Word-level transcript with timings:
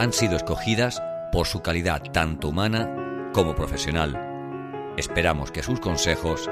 han 0.00 0.14
sido 0.14 0.36
escogidas 0.36 1.02
por 1.30 1.46
su 1.46 1.60
calidad 1.60 2.00
tanto 2.10 2.48
humana 2.48 3.30
como 3.34 3.54
profesional. 3.54 4.94
Esperamos 4.96 5.52
que 5.52 5.62
sus 5.62 5.78
consejos 5.78 6.48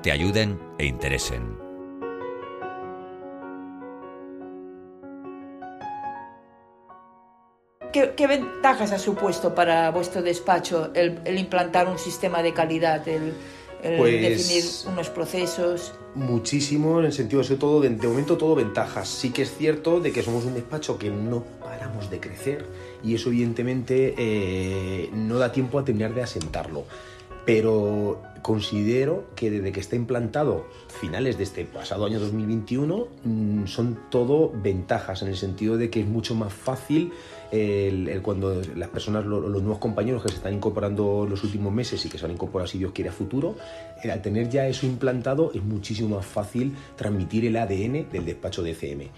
te 0.00 0.12
ayuden 0.12 0.60
e 0.78 0.86
interesen. 0.86 1.58
¿Qué, 7.92 8.26
ventajas 8.28 8.92
ha 8.92 8.98
supuesto 9.00 9.56
para 9.56 9.90
vuestro 9.90 10.22
despacho 10.22 10.92
el, 10.94 11.20
implantar 11.36 11.88
un 11.88 11.98
sistema 11.98 12.44
de 12.44 12.54
calidad, 12.54 13.04
pues 13.98 14.20
definir 14.20 14.64
unos 14.92 15.10
procesos? 15.10 15.92
Muchísimo, 16.14 17.00
en 17.00 17.06
el 17.06 17.12
sentido 17.12 17.42
de 17.42 17.56
todo, 17.56 17.80
de, 17.80 17.90
momento 17.90 18.36
todo 18.36 18.54
ventajas. 18.54 19.08
Sí 19.08 19.30
que 19.30 19.42
es 19.42 19.56
cierto 19.56 20.00
de 20.00 20.12
que 20.12 20.22
somos 20.22 20.44
un 20.44 20.54
despacho 20.54 20.98
que 20.98 21.10
no 21.10 21.44
paramos 21.60 22.10
de 22.10 22.20
crecer 22.20 22.66
y 23.02 23.14
eso 23.14 23.28
evidentemente 23.28 24.14
eh, 24.16 25.10
no 25.12 25.38
da 25.38 25.52
tiempo 25.52 25.78
a 25.78 25.84
terminar 25.84 26.14
de 26.14 26.22
asentarlo. 26.22 26.84
Pero 27.44 28.22
considero 28.44 29.24
que 29.34 29.50
desde 29.50 29.72
que 29.72 29.80
está 29.80 29.96
implantado 29.96 30.66
finales 31.00 31.38
de 31.38 31.44
este 31.44 31.64
pasado 31.64 32.04
año 32.04 32.20
2021 32.20 33.08
mm, 33.24 33.64
son 33.64 33.98
todo 34.10 34.52
ventajas 34.54 35.22
en 35.22 35.28
el 35.28 35.36
sentido 35.38 35.78
de 35.78 35.88
que 35.88 36.00
es 36.00 36.06
mucho 36.06 36.34
más 36.34 36.52
fácil 36.52 37.10
cuando 38.22 38.60
las 38.74 38.88
personas, 38.88 39.24
los, 39.24 39.62
nuevos 39.62 39.78
compañeros 39.78 40.22
que 40.22 40.28
se 40.28 40.36
están 40.36 40.54
incorporando 40.54 41.26
los 41.28 41.44
últimos 41.44 41.72
meses 41.72 42.04
y 42.04 42.08
que 42.08 42.18
se 42.18 42.24
van 42.24 42.32
a 42.32 42.34
incorporar 42.34 42.68
si 42.68 42.78
Dios 42.78 42.92
quiere 42.92 43.10
a 43.10 43.12
futuro, 43.12 43.56
eh, 44.02 44.10
al 44.10 44.20
tener 44.20 44.48
ya 44.48 44.66
eso 44.66 44.86
implantado 44.86 45.52
es 45.54 45.62
muchísimo 45.62 46.16
más 46.16 46.26
fácil 46.26 46.74
transmitir 46.96 47.44
el 47.46 47.56
ADN 47.56 48.10
del 48.10 48.24
despacho 48.24 48.62
de 48.62 48.74
CM. 48.74 49.08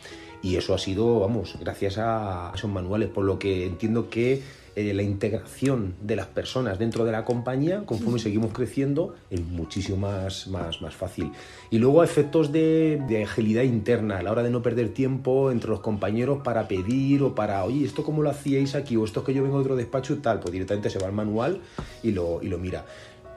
Y 0.42 0.56
eso 0.56 0.74
ha 0.74 0.78
sido, 0.78 1.20
vamos, 1.20 1.56
gracias 1.58 1.96
a 1.98 2.52
esos 2.54 2.70
manuales, 2.70 3.08
por 3.08 3.24
lo 3.24 3.38
que 3.38 3.64
entiendo 3.64 4.10
que 4.10 4.42
eh, 4.76 4.92
la 4.92 5.02
integración 5.02 5.94
de 6.02 6.16
las 6.16 6.26
personas 6.26 6.78
dentro 6.78 7.06
de 7.06 7.12
la 7.12 7.24
compañía, 7.24 7.84
conforme 7.86 8.18
seguimos 8.18 8.52
creciendo, 8.52 9.14
es 9.30 9.40
muchísimo 9.40 9.96
más, 9.96 10.48
más, 10.48 10.82
más 10.82 10.94
fácil. 10.94 11.32
Y 11.70 11.78
luego 11.78 12.04
efectos 12.04 12.52
de, 12.52 13.02
de, 13.08 13.24
agilidad 13.24 13.62
interna, 13.62 14.18
a 14.18 14.22
la 14.22 14.32
hora 14.32 14.42
de 14.42 14.50
no 14.50 14.60
perder 14.60 14.90
tiempo 14.90 15.50
entre 15.50 15.70
los 15.70 15.80
compañeros 15.80 16.42
para 16.44 16.68
pedir 16.68 17.22
o 17.22 17.34
para, 17.34 17.64
oye, 17.64 17.86
¿esto 17.86 18.04
cómo 18.04 18.20
lo 18.20 18.28
hacíais 18.28 18.74
aquí? 18.74 18.96
O 18.96 19.06
esto 19.06 19.20
es 19.20 19.26
que 19.26 19.32
yo 19.32 19.42
vengo 19.42 19.56
de 19.56 19.62
otro 19.62 19.76
despacho 19.76 20.12
y 20.12 20.18
tal, 20.18 20.40
pues 20.40 20.52
directamente 20.52 20.90
se 20.90 20.98
va 20.98 21.06
al 21.06 21.14
manual 21.14 21.62
y 22.02 22.12
lo, 22.12 22.42
y 22.42 22.48
lo 22.48 22.58
mira 22.58 22.84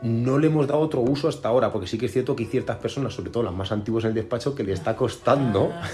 no 0.01 0.37
le 0.37 0.47
hemos 0.47 0.67
dado 0.67 0.79
otro 0.79 1.01
uso 1.01 1.27
hasta 1.27 1.49
ahora, 1.49 1.71
porque 1.71 1.87
sí 1.87 1.97
que 1.97 2.05
es 2.05 2.13
cierto 2.13 2.35
que 2.35 2.43
hay 2.43 2.49
ciertas 2.49 2.77
personas, 2.77 3.13
sobre 3.13 3.31
todo 3.31 3.43
las 3.43 3.53
más 3.53 3.71
antiguas 3.71 4.05
en 4.05 4.09
el 4.09 4.15
despacho, 4.15 4.55
que 4.55 4.63
le 4.63 4.73
está 4.73 4.95
costando 4.95 5.73
ah, 5.73 5.87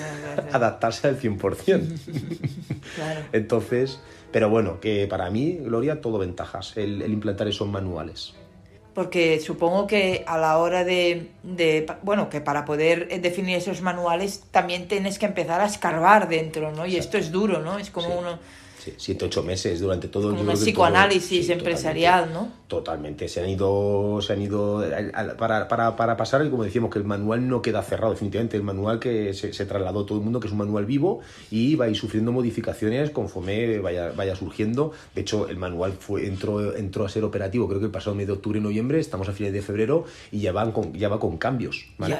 adaptarse 0.51 1.07
al 1.07 1.19
100%. 1.19 1.99
Entonces, 3.31 3.99
pero 4.35 4.49
bueno, 4.49 4.81
que 4.81 5.07
para 5.07 5.29
mí, 5.29 5.59
Gloria, 5.61 6.01
todo 6.01 6.17
ventajas 6.17 6.75
el, 6.75 7.01
implantar 7.03 7.47
esos 7.47 7.69
manuales. 7.69 8.33
Porque 8.93 9.39
supongo 9.39 9.87
que 9.87 10.25
a 10.27 10.37
la 10.37 10.57
hora 10.57 10.83
de, 10.83 11.29
bueno, 12.01 12.29
que 12.29 12.41
para 12.41 12.65
poder 12.65 13.21
definir 13.21 13.55
esos 13.55 13.81
manuales 13.81 14.43
también 14.51 14.89
tienes 14.89 15.19
que 15.19 15.25
empezar 15.25 15.61
a 15.61 15.65
escarbar 15.65 16.27
dentro, 16.27 16.73
¿no? 16.73 16.85
Y 16.85 16.97
esto 16.97 17.17
es 17.17 17.31
duro, 17.31 17.61
¿no? 17.61 17.79
Es 17.79 17.89
como 17.89 18.13
uno 18.13 18.37
siete, 18.97 19.25
ocho 19.25 19.43
meses 19.43 19.79
durante 19.79 20.07
todo 20.07 20.29
el... 20.29 20.35
Un 20.37 20.53
psicoanálisis 20.53 21.49
empresarial, 21.49 22.31
¿no? 22.31 22.49
Totalmente, 22.67 23.27
se 23.27 23.41
han 23.41 23.49
ido, 23.49 24.19
se 24.21 24.33
han 24.33 24.41
ido 24.41 24.83
para, 25.37 25.67
para, 25.67 25.95
para, 25.95 26.17
pasar, 26.17 26.49
como 26.49 26.63
decíamos, 26.63 26.91
que 26.91 26.99
el 26.99 27.05
manual 27.05 27.47
no 27.47 27.61
queda 27.61 27.81
cerrado 27.83 28.13
definitivamente, 28.13 28.57
el 28.57 28.63
manual 28.63 28.99
que 28.99 29.33
se, 29.33 29.53
se 29.53 29.65
trasladó 29.65 30.05
todo 30.05 30.17
el 30.17 30.23
mundo, 30.23 30.39
que 30.39 30.47
es 30.47 30.51
un 30.51 30.59
manual 30.59 30.85
vivo, 30.85 31.21
y 31.51 31.75
va 31.75 31.85
a 31.85 31.89
ir 31.89 31.95
sufriendo 31.95 32.31
modificaciones 32.31 33.11
conforme 33.11 33.79
vaya, 33.79 34.11
vaya 34.15 34.35
surgiendo. 34.35 34.91
De 35.13 35.21
hecho, 35.21 35.47
el 35.47 35.57
manual 35.57 35.93
fue, 35.93 36.25
entró, 36.25 36.75
entró 36.75 37.05
a 37.05 37.09
ser 37.09 37.23
operativo, 37.23 37.67
creo 37.67 37.79
que 37.79 37.85
el 37.85 37.91
pasado 37.91 38.15
mes 38.15 38.27
de 38.27 38.33
octubre 38.33 38.59
y 38.59 38.61
noviembre, 38.61 38.99
estamos 38.99 39.29
a 39.29 39.31
finales 39.31 39.53
de 39.53 39.61
febrero, 39.61 40.05
y 40.31 40.39
ya, 40.39 40.51
van 40.51 40.71
con, 40.71 40.93
ya 40.93 41.09
va 41.09 41.19
con 41.19 41.37
cambios, 41.37 41.87
¿vale? 41.97 42.17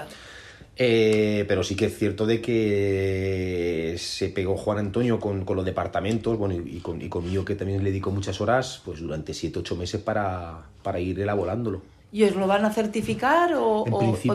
Eh, 0.77 1.45
pero 1.47 1.63
sí 1.63 1.75
que 1.75 1.85
es 1.85 1.97
cierto 1.97 2.25
de 2.25 2.41
que 2.41 3.95
se 3.97 4.29
pegó 4.29 4.57
Juan 4.57 4.77
Antonio 4.77 5.19
con, 5.19 5.45
con 5.45 5.55
los 5.55 5.65
departamentos, 5.65 6.37
bueno, 6.37 6.55
y, 6.55 6.79
con, 6.79 7.01
y, 7.01 7.07
conmigo 7.07 7.45
que 7.45 7.55
también 7.55 7.83
le 7.83 7.91
dedico 7.91 8.11
muchas 8.11 8.41
horas, 8.41 8.81
pues 8.83 8.99
durante 8.99 9.31
7-8 9.31 9.77
meses 9.77 10.01
para, 10.01 10.63
para 10.83 10.99
ir 10.99 11.19
elaborándolo. 11.19 11.81
¿Y 12.11 12.23
os 12.23 12.35
lo 12.35 12.47
van 12.47 12.65
a 12.65 12.71
certificar 12.71 13.53
o, 13.55 13.83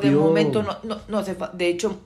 de 0.02 0.10
momento 0.10 0.62
no, 0.62 0.78
no, 0.82 1.00
no 1.08 1.22
De 1.52 1.68
hecho, 1.68 2.00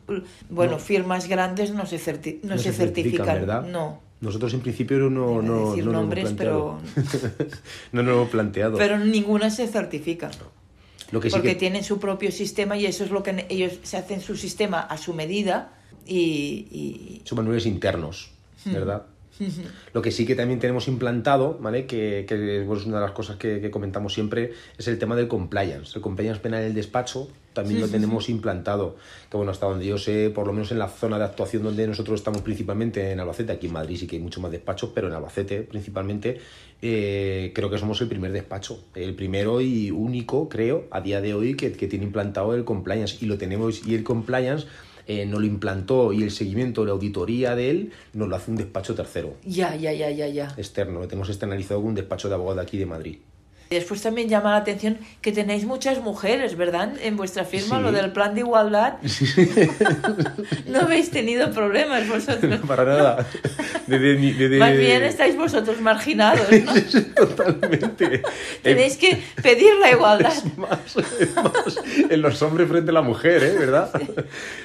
bueno, 0.49 0.79
firmas 0.79 1.29
grandes 1.29 1.73
no 1.73 1.87
se, 1.87 1.97
no, 2.43 2.59
se, 2.59 2.73
certifican, 2.73 3.27
¿verdad? 3.27 3.67
No. 3.67 4.01
Nosotros 4.21 4.55
en 4.55 4.61
principio 4.61 4.99
no, 5.11 5.43
no, 5.43 5.71
decir 5.71 5.87
nombres, 5.87 6.33
pero... 6.37 6.79
no 7.93 8.03
nos 8.03 8.15
hemos 8.15 8.29
planteado. 8.31 8.79
Pero 8.79 8.99
ninguna 8.99 9.51
se 9.51 9.67
certifica 9.67 10.31
porque 11.21 11.55
tienen 11.55 11.85
su 11.85 11.99
propio 11.99 12.31
sistema 12.33 12.77
y 12.77 12.87
eso 12.87 13.05
es 13.05 13.11
lo 13.11 13.23
que 13.23 13.47
ellos 13.49 13.79
se 13.83 13.97
hacen 13.97 14.21
su 14.21 14.37
sistema 14.37 14.81
a 14.81 14.97
su 14.97 15.15
medida 15.15 15.73
y... 16.07 17.23
Son 17.25 17.37
manuales 17.37 17.67
internos, 17.67 18.31
¿verdad? 18.65 19.07
Lo 19.93 20.03
que 20.03 20.11
sí 20.11 20.27
que 20.27 20.35
también 20.35 20.61
tenemos 20.61 20.89
implantado, 20.89 21.59
¿vale? 21.61 21.87
Que, 21.87 22.25
que 22.29 22.63
es 22.63 22.87
una 22.87 22.97
de 22.97 23.03
las 23.03 23.13
cosas 23.13 23.37
que, 23.37 23.71
comentamos 23.71 24.15
siempre, 24.15 24.53
es 24.79 24.89
el 24.89 24.99
tema 24.99 25.17
del 25.17 25.29
compliance. 25.29 25.97
El 25.97 26.03
compliance 26.03 26.41
penal 26.41 26.63
del 26.63 26.75
despacho 26.75 27.29
también 27.53 27.81
lo 27.81 27.89
tenemos 27.89 28.29
implantado. 28.29 28.97
Que 29.31 29.37
bueno, 29.37 29.53
hasta 29.53 29.67
donde 29.67 29.87
yo 29.87 29.99
sé, 29.99 30.31
por 30.31 30.47
lo 30.47 30.53
menos 30.53 30.73
en 30.73 30.79
la 30.79 30.89
zona 30.89 31.19
de 31.19 31.25
actuación 31.25 31.63
donde 31.63 31.87
nosotros 31.87 32.21
estamos 32.21 32.43
principalmente 32.43 33.13
en 33.13 33.21
Albacete, 33.21 33.53
aquí 33.53 33.67
en 33.67 33.73
Madrid 33.73 33.97
sí 33.97 34.07
que 34.07 34.17
hay 34.17 34.23
mucho 34.23 34.41
más 34.41 34.51
despachos, 34.51 34.91
pero 34.95 35.09
en 35.09 35.15
Albacete 35.15 35.63
principalmente 35.63 36.41
eh, 36.83 37.53
creo 37.55 37.71
que 37.71 37.79
somos 37.79 38.01
el 38.01 38.09
primer 38.09 38.33
despacho, 38.33 38.85
el 38.95 39.15
primero 39.15 39.61
y 39.61 39.91
único, 39.91 40.49
creo, 40.49 40.87
a 40.91 41.01
día 41.01 41.21
de 41.21 41.35
hoy 41.35 41.55
que, 41.57 41.73
que 41.73 41.87
tiene 41.87 42.05
implantado 42.05 42.55
el 42.55 42.65
compliance. 42.65 43.19
Y 43.21 43.27
lo 43.27 43.39
tenemos, 43.39 43.87
y 43.87 43.95
el 43.95 44.03
compliance 44.03 44.67
eh, 45.07 45.27
no 45.27 45.39
lo 45.39 45.47
implantó 45.47 46.13
y 46.13 46.23
el 46.23 46.31
seguimiento, 46.31 46.85
la 46.85 46.93
auditoría 46.93 47.55
de 47.55 47.71
él, 47.71 47.93
nos 48.13 48.29
lo 48.29 48.37
hace 48.37 48.51
un 48.51 48.57
despacho 48.57 48.95
tercero. 48.95 49.37
Ya, 49.45 49.77
ya, 49.77 49.93
ya, 49.93 50.11
ya, 50.11 50.29
ya. 50.29 50.55
Externo, 50.57 51.01
lo 51.01 51.09
tenemos 51.09 51.29
externalizado 51.29 51.81
con 51.81 51.91
un 51.91 51.95
despacho 51.95 52.29
de 52.29 52.35
abogado 52.35 52.61
aquí 52.61 52.79
de 52.79 52.87
Madrid. 52.87 53.19
Después 53.75 54.03
también 54.03 54.29
llama 54.29 54.53
la 54.53 54.59
atención 54.59 54.99
que 55.21 55.33
tenéis 55.33 55.65
muchas 55.65 56.01
mujeres, 56.01 56.57
¿verdad? 56.57 56.93
En 57.03 57.17
vuestra 57.17 57.45
firma, 57.45 57.81
lo 57.81 57.93
del 57.93 58.13
plan 58.13 58.35
de 58.35 58.41
igualdad. 58.41 58.95
no 60.69 60.81
habéis 60.81 61.11
tenido 61.11 61.51
problemas 61.53 62.09
vosotros. 62.09 62.61
para 62.67 62.85
nada. 62.85 63.27
Más 64.59 64.77
bien 64.77 65.03
estáis 65.03 65.37
vosotros 65.37 65.81
marginados, 65.81 66.47
¿no? 66.51 67.03
Totalmente. 67.27 68.23
Tenéis 68.63 68.97
que 68.97 69.23
pedir 69.43 69.75
la 69.81 69.91
igualdad. 69.91 70.33
más, 70.57 70.97
más, 71.37 71.81
en 72.09 72.23
los 72.23 72.41
hombres 72.43 72.69
frente 72.69 72.91
a 72.91 72.95
la 72.95 73.03
mujer, 73.03 73.43
¿eh? 73.43 73.57
¿Verdad? 73.59 73.91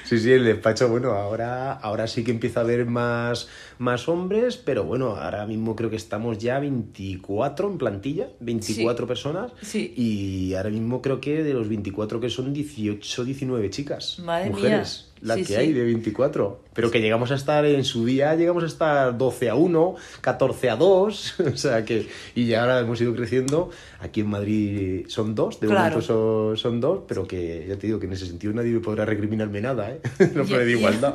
Sí, 0.04 0.18
sí, 0.18 0.32
el 0.32 0.44
despacho, 0.44 0.88
bueno, 0.88 1.12
ahora, 1.12 1.72
ahora 1.72 2.06
sí 2.06 2.24
que 2.24 2.30
empieza 2.30 2.60
a 2.60 2.62
haber 2.62 2.86
más, 2.86 3.48
más 3.78 4.08
hombres, 4.08 4.56
pero 4.56 4.84
bueno, 4.84 5.16
ahora 5.16 5.46
mismo 5.46 5.76
creo 5.76 5.90
que 5.90 5.96
estamos 5.96 6.38
ya 6.38 6.58
24 6.58 7.70
en 7.70 7.78
plantilla, 7.78 8.28
24 8.40 8.99
personas. 9.06 9.52
Sí. 9.62 9.92
Y 9.96 10.54
ahora 10.54 10.70
mismo 10.70 11.02
creo 11.02 11.20
que 11.20 11.42
de 11.42 11.52
los 11.54 11.68
24 11.68 12.20
que 12.20 12.30
son 12.30 12.52
18, 12.52 13.24
19 13.24 13.70
chicas. 13.70 14.18
Madre 14.20 14.50
mujeres. 14.50 15.09
La 15.22 15.36
que 15.36 15.56
hay 15.56 15.72
de 15.72 15.84
24. 15.84 16.60
Pero 16.72 16.90
que 16.90 17.00
llegamos 17.00 17.30
a 17.30 17.34
estar 17.34 17.64
en 17.66 17.84
su 17.84 18.06
día, 18.06 18.34
llegamos 18.36 18.62
a 18.62 18.66
estar 18.66 19.18
12 19.18 19.50
a 19.50 19.54
1, 19.54 19.96
14 20.20 20.70
a 20.70 20.76
2. 20.76 21.40
o 21.54 21.56
sea 21.56 21.84
que. 21.84 22.08
Y 22.34 22.46
ya 22.46 22.62
ahora 22.62 22.80
hemos 22.80 23.00
ido 23.00 23.14
creciendo. 23.14 23.70
Aquí 23.98 24.20
en 24.20 24.28
Madrid 24.28 25.04
son 25.08 25.34
dos, 25.34 25.60
de 25.60 25.68
momento 25.68 26.56
son, 26.56 26.80
dos, 26.80 27.00
pero 27.06 27.26
que 27.26 27.66
ya 27.68 27.76
te 27.76 27.86
digo 27.86 28.00
que 28.00 28.06
en 28.06 28.14
ese 28.14 28.24
sentido 28.24 28.54
nadie 28.54 28.78
podrá 28.80 29.04
recriminarme 29.04 29.60
nada, 29.60 29.90
¿eh? 29.90 30.00
no 30.34 30.44
de 30.44 30.70
igualdad. 30.70 31.14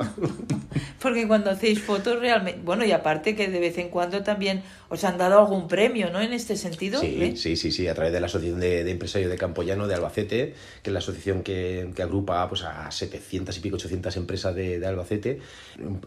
Porque 1.02 1.28
cuando 1.28 1.50
hacéis 1.50 1.82
fotos 1.82 2.20
realmente. 2.20 2.62
Bueno, 2.64 2.86
y 2.86 2.92
aparte 2.92 3.36
que 3.36 3.48
de 3.48 3.60
vez 3.60 3.78
en 3.80 3.90
cuando 3.90 4.22
también 4.22 4.62
os 4.90 5.04
han 5.04 5.18
dado 5.18 5.40
algún 5.40 5.68
premio, 5.68 6.12
¿no? 6.12 6.22
En 6.22 6.34
este 6.34 6.56
sentido. 6.58 7.00
Sí, 7.00 7.18
¿eh? 7.20 7.34
sí, 7.36 7.56
sí, 7.56 7.72
sí, 7.72 7.88
a 7.88 7.96
través 7.96 8.14
de 8.14 8.20
la 8.20 8.28
Asociación 8.28 8.60
de, 8.60 8.90
Empresarios 8.92 9.32
de 9.32 9.38
Campoyano 9.38 9.88
de 9.88 9.96
Albacete, 9.96 10.54
que 10.84 10.90
es 10.90 10.94
la 10.94 11.00
asociación 11.00 11.42
que, 11.42 11.90
que 11.96 12.04
agrupa 12.04 12.48
pues, 12.48 12.64
a 12.64 12.92
700 12.92 13.58
y 13.58 13.62
pico, 13.62 13.76
800 13.78 13.95
200 13.96 14.18
empresas 14.18 14.56
de, 14.56 14.86
Albacete. 14.86 15.40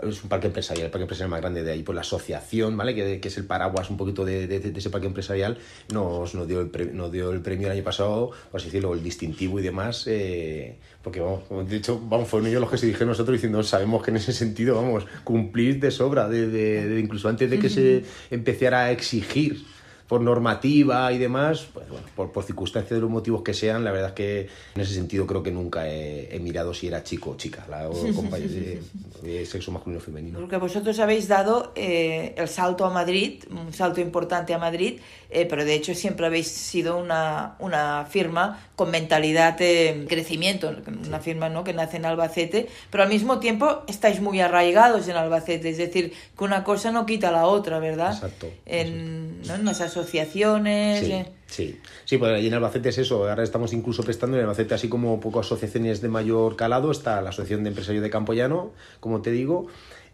Es 0.06 0.22
un 0.22 0.28
parque 0.28 0.46
empresarial, 0.46 0.86
el 0.86 0.90
parque 0.90 1.04
empresarial 1.04 1.30
más 1.30 1.40
grande 1.40 1.62
de 1.62 1.72
ahí. 1.72 1.82
Pues 1.82 1.94
la 1.94 2.02
asociación, 2.02 2.76
¿vale? 2.76 2.94
Que, 2.94 3.20
que 3.20 3.28
es 3.28 3.36
el 3.38 3.44
paraguas 3.44 3.90
un 3.90 3.96
poquito 3.96 4.24
de, 4.24 4.46
de, 4.46 4.78
ese 4.78 4.90
parque 4.90 5.06
empresarial, 5.06 5.58
nos, 5.92 6.34
nos, 6.34 6.46
dio 6.46 6.60
el 6.60 6.68
premio, 6.68 6.94
nos 6.94 7.12
dio 7.12 7.32
el 7.32 7.40
premio 7.40 7.66
el 7.66 7.72
año 7.72 7.84
pasado, 7.84 8.30
por 8.50 8.60
así 8.60 8.66
decirlo, 8.66 8.94
el 8.94 9.02
distintivo 9.02 9.58
y 9.58 9.62
demás. 9.62 10.04
Eh, 10.06 10.76
porque, 11.02 11.20
vamos, 11.20 11.68
de 11.68 11.76
hecho, 11.76 12.00
vamos, 12.00 12.28
fueron 12.28 12.48
ellos 12.48 12.60
los 12.60 12.70
que 12.70 12.78
se 12.78 12.86
dijeron 12.86 13.08
nosotros 13.08 13.34
diciendo, 13.34 13.62
sabemos 13.62 14.02
que 14.02 14.10
en 14.10 14.16
ese 14.16 14.32
sentido, 14.32 14.76
vamos, 14.76 15.04
cumplir 15.24 15.80
de 15.80 15.90
sobra, 15.90 16.28
de, 16.28 17.00
incluso 17.00 17.28
antes 17.28 17.50
de 17.50 17.58
que 17.58 17.70
se 17.70 18.04
empezara 18.30 18.84
a 18.84 18.90
exigir 18.90 19.64
por 20.08 20.22
normativa 20.22 21.12
y 21.12 21.18
demás, 21.18 21.68
pues 21.72 21.86
bueno, 21.88 22.06
por, 22.16 22.32
por, 22.32 22.42
circunstancias 22.42 22.96
de 22.96 23.00
los 23.00 23.10
motivos 23.10 23.42
que 23.42 23.52
sean, 23.52 23.84
la 23.84 23.92
verdad 23.92 24.08
es 24.08 24.14
que 24.14 24.48
en 24.74 24.80
ese 24.80 24.94
sentido 24.94 25.26
creo 25.26 25.42
que 25.42 25.50
nunca 25.50 25.86
he, 25.86 26.38
mirado 26.40 26.72
si 26.72 26.86
era 26.86 27.02
chico 27.02 27.30
o 27.30 27.36
chica, 27.36 27.66
la, 27.68 27.90
o 27.90 27.94
de, 27.94 28.80
de, 29.22 29.46
sexo 29.46 29.70
masculino 29.70 30.00
o 30.00 30.02
femenino. 30.02 30.38
Porque 30.38 30.56
vosotros 30.56 30.98
habéis 30.98 31.28
dado 31.28 31.72
eh, 31.74 32.34
el 32.38 32.48
salto 32.48 32.86
a 32.86 32.90
Madrid, 32.90 33.44
un 33.50 33.72
salto 33.74 34.00
importante 34.00 34.54
a 34.54 34.58
Madrid, 34.58 35.00
eh, 35.28 35.44
pero 35.44 35.64
de 35.64 35.74
hecho 35.74 35.94
siempre 35.94 36.24
habéis 36.24 36.48
sido 36.48 36.96
una, 36.96 37.56
una 37.58 38.06
firma 38.08 38.67
con 38.78 38.92
mentalidad 38.92 39.58
de 39.58 40.06
crecimiento, 40.08 40.72
una 41.04 41.18
firma 41.18 41.48
¿no? 41.48 41.64
que 41.64 41.72
nace 41.72 41.96
en 41.96 42.04
Albacete, 42.04 42.68
pero 42.90 43.02
al 43.02 43.08
mismo 43.08 43.40
tiempo 43.40 43.82
estáis 43.88 44.20
muy 44.20 44.38
arraigados 44.38 45.08
en 45.08 45.16
Albacete, 45.16 45.70
es 45.70 45.78
decir, 45.78 46.12
que 46.38 46.44
una 46.44 46.62
cosa 46.62 46.92
no 46.92 47.04
quita 47.04 47.32
la 47.32 47.46
otra, 47.46 47.80
¿verdad? 47.80 48.14
Exacto. 48.14 48.46
En, 48.66 49.42
¿no? 49.42 49.56
en 49.56 49.64
las 49.64 49.80
asociaciones. 49.80 51.04
Sí. 51.04 51.12
Eh. 51.12 51.26
Sí, 51.48 51.80
sí, 52.04 52.18
pues 52.18 52.30
allí 52.30 52.46
en 52.46 52.54
Albacete 52.54 52.90
es 52.90 52.98
eso. 52.98 53.28
Ahora 53.28 53.42
estamos 53.42 53.72
incluso 53.72 54.04
prestando 54.04 54.36
en 54.36 54.44
Albacete, 54.44 54.74
así 54.74 54.88
como 54.88 55.18
poco 55.18 55.40
asociaciones 55.40 56.00
de 56.00 56.08
mayor 56.08 56.54
calado, 56.54 56.92
está 56.92 57.20
la 57.20 57.30
Asociación 57.30 57.64
de 57.64 57.70
Empresarios 57.70 58.04
de 58.04 58.10
Campoyano, 58.10 58.70
como 59.00 59.22
te 59.22 59.32
digo, 59.32 59.66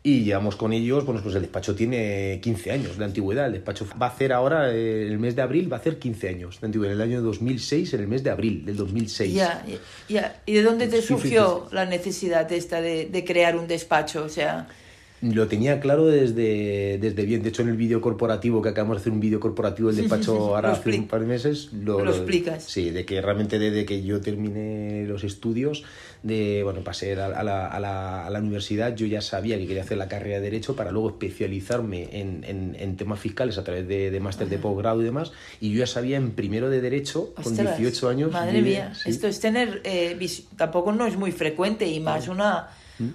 y 0.06 0.22
llevamos 0.22 0.56
con 0.56 0.74
ellos, 0.74 1.06
bueno, 1.06 1.22
pues 1.22 1.34
el 1.34 1.40
despacho 1.40 1.74
tiene 1.74 2.38
15 2.42 2.70
años 2.70 2.98
de 2.98 3.06
antigüedad. 3.06 3.46
El 3.46 3.54
despacho 3.54 3.86
va 4.00 4.08
a 4.08 4.10
hacer 4.10 4.34
ahora, 4.34 4.70
eh, 4.70 5.06
el 5.06 5.18
mes 5.18 5.34
de 5.34 5.40
abril, 5.40 5.72
va 5.72 5.78
a 5.78 5.80
hacer 5.80 5.98
15 5.98 6.28
años 6.28 6.60
de 6.60 6.66
antigüedad. 6.66 6.92
En 6.92 7.00
el 7.00 7.08
año 7.08 7.22
2006, 7.22 7.94
en 7.94 8.00
el 8.00 8.08
mes 8.08 8.22
de 8.22 8.28
abril 8.28 8.66
del 8.66 8.76
2006. 8.76 9.32
Ya, 9.32 9.64
ya. 10.06 10.42
¿Y 10.44 10.52
de 10.52 10.62
dónde 10.62 10.88
te 10.88 11.00
surgió 11.00 11.68
la 11.72 11.86
necesidad 11.86 12.52
esta 12.52 12.82
de, 12.82 13.06
de 13.06 13.24
crear 13.24 13.56
un 13.56 13.66
despacho? 13.66 14.24
O 14.24 14.28
sea 14.28 14.68
lo 15.32 15.48
tenía 15.48 15.80
claro 15.80 16.06
desde, 16.06 16.98
desde 16.98 17.24
bien. 17.24 17.42
De 17.42 17.48
hecho, 17.48 17.62
en 17.62 17.68
el 17.68 17.76
vídeo 17.76 18.00
corporativo, 18.00 18.60
que 18.60 18.68
acabamos 18.68 18.98
de 18.98 19.00
hacer 19.00 19.12
un 19.12 19.20
vídeo 19.20 19.40
corporativo 19.40 19.88
del 19.88 19.96
despacho 19.96 20.36
ahora 20.36 20.72
hace 20.72 20.98
un 20.98 21.06
par 21.06 21.20
de 21.20 21.26
meses, 21.26 21.70
lo, 21.72 22.04
explicas. 22.08 22.64
Sí, 22.64 22.90
de 22.90 23.04
que 23.04 23.20
realmente 23.20 23.58
desde 23.58 23.84
que 23.84 24.02
yo 24.02 24.20
terminé 24.20 25.04
los 25.06 25.24
estudios, 25.24 25.84
de 26.22 26.62
bueno, 26.62 26.80
pasé 26.80 27.14
a, 27.14 27.28
la, 27.28 27.68
a, 27.68 27.80
la, 27.80 28.26
a 28.26 28.30
la 28.30 28.38
universidad, 28.38 28.94
yo 28.94 29.06
ya 29.06 29.20
sabía 29.20 29.58
que 29.58 29.66
quería 29.66 29.82
hacer 29.82 29.98
la 29.98 30.08
carrera 30.08 30.36
de 30.36 30.42
Derecho 30.42 30.76
para 30.76 30.90
luego 30.90 31.10
especializarme 31.10 32.08
en, 32.12 32.44
en, 32.44 32.76
en 32.78 32.96
temas 32.96 33.20
fiscales 33.20 33.58
a 33.58 33.64
través 33.64 33.88
de, 33.88 34.10
de 34.10 34.20
máster 34.20 34.48
de 34.48 34.58
posgrado 34.58 35.00
y 35.00 35.04
demás. 35.04 35.32
Y 35.60 35.72
yo 35.72 35.78
ya 35.80 35.86
sabía 35.86 36.16
en 36.16 36.32
primero 36.32 36.68
de 36.68 36.80
Derecho, 36.80 37.32
con 37.34 37.56
18 37.56 38.08
años. 38.08 38.32
Madre 38.32 38.60
mía, 38.62 38.92
esto 39.04 39.26
es 39.26 39.40
tener. 39.40 39.80
Eh, 39.84 40.18
tampoco 40.56 40.92
no 40.92 41.06
es 41.06 41.16
muy 41.16 41.32
frecuente 41.32 41.86
y 41.86 42.00
más 42.00 42.28
una. 42.28 42.68